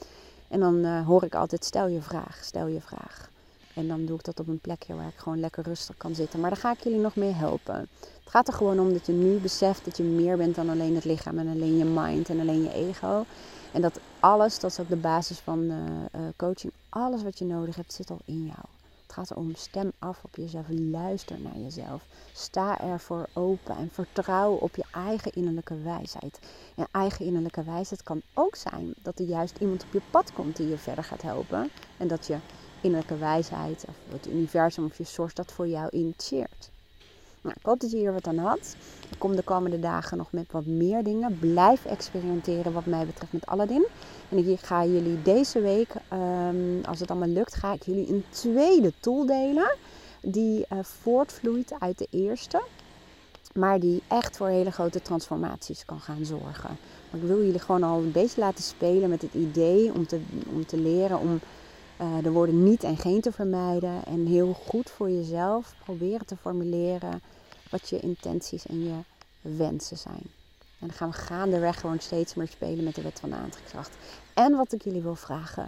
En 0.48 0.60
dan 0.60 0.76
uh, 0.76 1.06
hoor 1.06 1.24
ik 1.24 1.36
altijd, 1.36 1.66
stel 1.66 1.88
je 1.88 2.02
vraag, 2.02 2.40
stel 2.44 2.68
je 2.68 2.82
vraag. 2.82 3.31
En 3.76 3.88
dan 3.88 4.06
doe 4.06 4.18
ik 4.18 4.24
dat 4.24 4.40
op 4.40 4.48
een 4.48 4.60
plekje 4.60 4.96
waar 4.96 5.08
ik 5.08 5.18
gewoon 5.18 5.40
lekker 5.40 5.64
rustig 5.64 5.98
kan 5.98 6.16
zitten. 6.16 6.40
Maar 6.40 6.50
daar 6.50 6.60
ga 6.60 6.72
ik 6.72 6.84
jullie 6.84 7.00
nog 7.00 7.16
mee 7.16 7.32
helpen. 7.32 7.76
Het 8.00 8.30
gaat 8.30 8.48
er 8.48 8.54
gewoon 8.54 8.80
om 8.80 8.94
dat 8.94 9.06
je 9.06 9.14
nu 9.14 9.38
beseft 9.38 9.86
dat 9.86 9.98
je 9.98 10.04
meer 10.04 10.38
bent 10.38 10.56
dan 10.56 10.70
alleen 10.70 10.96
het 10.96 11.06
lichaam 11.06 11.38
en 11.38 11.48
alleen 11.48 11.78
je 11.78 11.86
mind 11.86 12.30
en 12.30 12.40
alleen 12.40 12.64
je 12.64 12.74
ego. 12.74 13.26
En 13.72 13.82
dat 13.82 14.00
alles, 14.20 14.60
dat 14.60 14.72
is 14.72 14.80
ook 14.80 14.90
de 14.90 14.96
basis 14.96 15.40
van 15.40 15.64
uh, 15.64 15.78
coaching, 16.36 16.74
alles 16.90 17.24
wat 17.24 17.40
je 17.40 17.46
nodig 17.46 17.76
hebt 17.76 17.94
zit 17.94 18.10
al 18.10 18.20
in 18.26 18.46
jou. 18.46 18.66
Het 19.12 19.20
gaat 19.20 19.32
erom 19.32 19.56
stem 19.56 19.92
af 20.00 20.24
op 20.24 20.36
jezelf, 20.36 20.66
luister 20.70 21.40
naar 21.40 21.58
jezelf. 21.58 22.06
Sta 22.34 22.82
ervoor 22.82 23.28
open 23.34 23.76
en 23.78 23.90
vertrouw 23.92 24.54
op 24.54 24.76
je 24.76 24.84
eigen 24.92 25.32
innerlijke 25.34 25.82
wijsheid. 25.82 26.40
En 26.76 26.88
eigen 26.92 27.26
innerlijke 27.26 27.64
wijsheid 27.64 28.04
kan 28.04 28.22
ook 28.34 28.56
zijn 28.56 28.94
dat 29.02 29.20
er 29.20 29.26
juist 29.26 29.58
iemand 29.58 29.84
op 29.84 29.94
je 29.94 30.02
pad 30.12 30.34
komt 30.34 30.56
die 30.56 30.68
je 30.68 30.78
verder 30.78 31.04
gaat 31.04 31.22
helpen. 31.22 31.70
En 31.98 32.08
dat 32.08 32.28
je 32.28 32.38
innerlijke 32.82 33.18
wijsheid 33.18 33.86
of 33.88 33.96
het 34.10 34.28
universum 34.28 34.86
of 34.86 34.98
je 34.98 35.04
source 35.04 35.36
dat 35.36 35.52
voor 35.52 35.68
jou 35.68 35.90
initieert. 35.90 36.72
Nou, 37.42 37.56
ik 37.60 37.66
hoop 37.66 37.80
dat 37.80 37.92
je 37.92 37.98
hier 37.98 38.14
wat 38.14 38.28
aan 38.28 38.38
had. 38.38 38.76
Ik 39.10 39.20
kom 39.20 39.36
de 39.36 39.42
komende 39.42 39.80
dagen 39.80 40.18
nog 40.18 40.32
met 40.32 40.52
wat 40.52 40.66
meer 40.66 41.04
dingen. 41.04 41.40
Blijf 41.40 41.86
experimenteren 41.86 42.74
wat 42.74 42.86
mij 42.86 43.06
betreft 43.06 43.34
met 43.34 43.46
Aladdin. 43.46 43.88
En 44.30 44.38
ik 44.38 44.60
ga 44.60 44.86
jullie 44.86 45.22
deze 45.22 45.62
week, 45.62 45.94
um, 46.14 46.82
als 46.86 47.00
het 47.00 47.12
allemaal 47.12 47.28
lukt, 47.28 47.56
ga 47.56 47.74
ik 47.74 47.84
jullie 47.84 48.10
een 48.10 48.24
tweede 48.30 48.94
tool 49.00 49.26
delen. 49.26 49.76
Die 50.22 50.66
uh, 50.74 50.80
voortvloeit 50.82 51.74
uit 51.80 51.98
de 51.98 52.08
eerste. 52.10 52.62
Maar 53.54 53.80
die 53.80 54.02
echt 54.08 54.38
voor 54.38 54.48
hele 54.48 54.72
grote 54.72 55.02
transformaties 55.02 55.86
kan 55.86 56.00
gaan 56.00 56.26
zorgen. 56.26 56.78
Ik 57.14 57.22
wil 57.22 57.44
jullie 57.44 57.60
gewoon 57.60 57.84
al 57.84 57.98
een 57.98 58.12
beetje 58.12 58.42
laten 58.42 58.64
spelen 58.64 59.10
met 59.10 59.22
het 59.22 59.34
idee 59.34 59.94
om 59.94 60.08
te, 60.08 60.22
om 60.54 60.66
te 60.66 60.78
leren 60.78 61.20
om 61.20 61.40
de 62.22 62.32
woorden 62.32 62.64
niet 62.64 62.84
en 62.84 62.98
geen 62.98 63.22
te 63.22 63.32
vermijden. 63.32 64.06
En 64.06 64.26
heel 64.26 64.54
goed 64.54 64.90
voor 64.90 65.10
jezelf 65.10 65.74
proberen 65.84 66.26
te 66.26 66.36
formuleren 66.36 67.22
wat 67.70 67.90
je 67.90 68.00
intenties 68.00 68.66
en 68.66 68.84
je 68.84 69.00
wensen 69.42 69.98
zijn. 69.98 70.24
En 70.80 70.88
dan 70.88 70.94
gaan 70.94 71.10
we 71.10 71.16
gaandeweg 71.16 71.80
gewoon 71.80 72.00
steeds 72.00 72.34
meer 72.34 72.48
spelen 72.48 72.84
met 72.84 72.96
de 72.96 73.02
wet 73.02 73.20
van 73.20 73.30
de 73.30 73.36
aantrekkingskracht. 73.36 73.96
En 74.34 74.56
wat 74.56 74.74
ik 74.74 74.84
jullie 74.84 75.02
wil 75.02 75.16
vragen, 75.16 75.68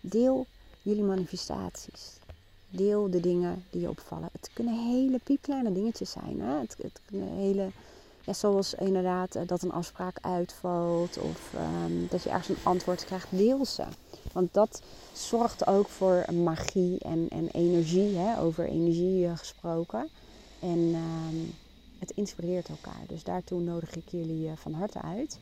deel 0.00 0.46
jullie 0.82 1.02
manifestaties. 1.02 2.18
Deel 2.68 3.10
de 3.10 3.20
dingen 3.20 3.64
die 3.70 3.80
je 3.80 3.88
opvallen. 3.88 4.28
Het 4.32 4.50
kunnen 4.52 4.74
hele 4.74 5.20
piepkleine 5.24 5.72
dingetjes 5.72 6.10
zijn. 6.10 6.40
Hè? 6.40 6.58
Het, 6.58 6.76
het 6.80 7.00
hele, 7.10 7.70
ja, 8.24 8.32
zoals 8.32 8.74
inderdaad 8.74 9.34
eh, 9.34 9.42
dat 9.46 9.62
een 9.62 9.72
afspraak 9.72 10.16
uitvalt 10.20 11.18
of 11.18 11.52
um, 11.84 12.06
dat 12.10 12.22
je 12.22 12.30
ergens 12.30 12.48
een 12.48 12.64
antwoord 12.64 13.04
krijgt. 13.04 13.26
Deel 13.30 13.64
ze. 13.64 13.84
Want 14.36 14.54
dat 14.54 14.82
zorgt 15.12 15.66
ook 15.66 15.88
voor 15.88 16.24
magie 16.34 16.98
en, 16.98 17.28
en 17.28 17.48
energie, 17.50 18.16
hè? 18.16 18.40
over 18.40 18.66
energie 18.68 19.24
uh, 19.24 19.36
gesproken. 19.36 20.08
En 20.60 20.78
um, 20.78 21.54
het 21.98 22.10
inspireert 22.10 22.68
elkaar. 22.68 23.00
Dus 23.06 23.24
daartoe 23.24 23.60
nodig 23.60 23.96
ik 23.96 24.08
jullie 24.08 24.46
uh, 24.46 24.52
van 24.56 24.72
harte 24.72 25.02
uit. 25.02 25.38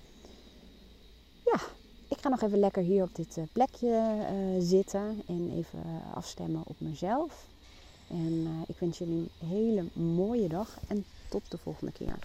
Ja, 1.44 1.60
ik 2.08 2.16
ga 2.20 2.28
nog 2.28 2.42
even 2.42 2.58
lekker 2.58 2.82
hier 2.82 3.02
op 3.02 3.14
dit 3.14 3.36
uh, 3.36 3.44
plekje 3.52 4.26
zitten 4.58 5.22
en 5.26 5.50
even 5.56 6.02
afstemmen 6.14 6.62
op 6.66 6.76
mezelf. 6.78 7.46
En 8.08 8.64
ik 8.66 8.76
wens 8.78 8.98
jullie 8.98 9.30
een 9.40 9.48
hele 9.48 9.84
mooie 9.92 10.48
dag 10.48 10.78
en 10.88 11.04
tot 11.28 11.50
de 11.50 11.58
volgende 11.58 11.92
keer. 11.92 12.18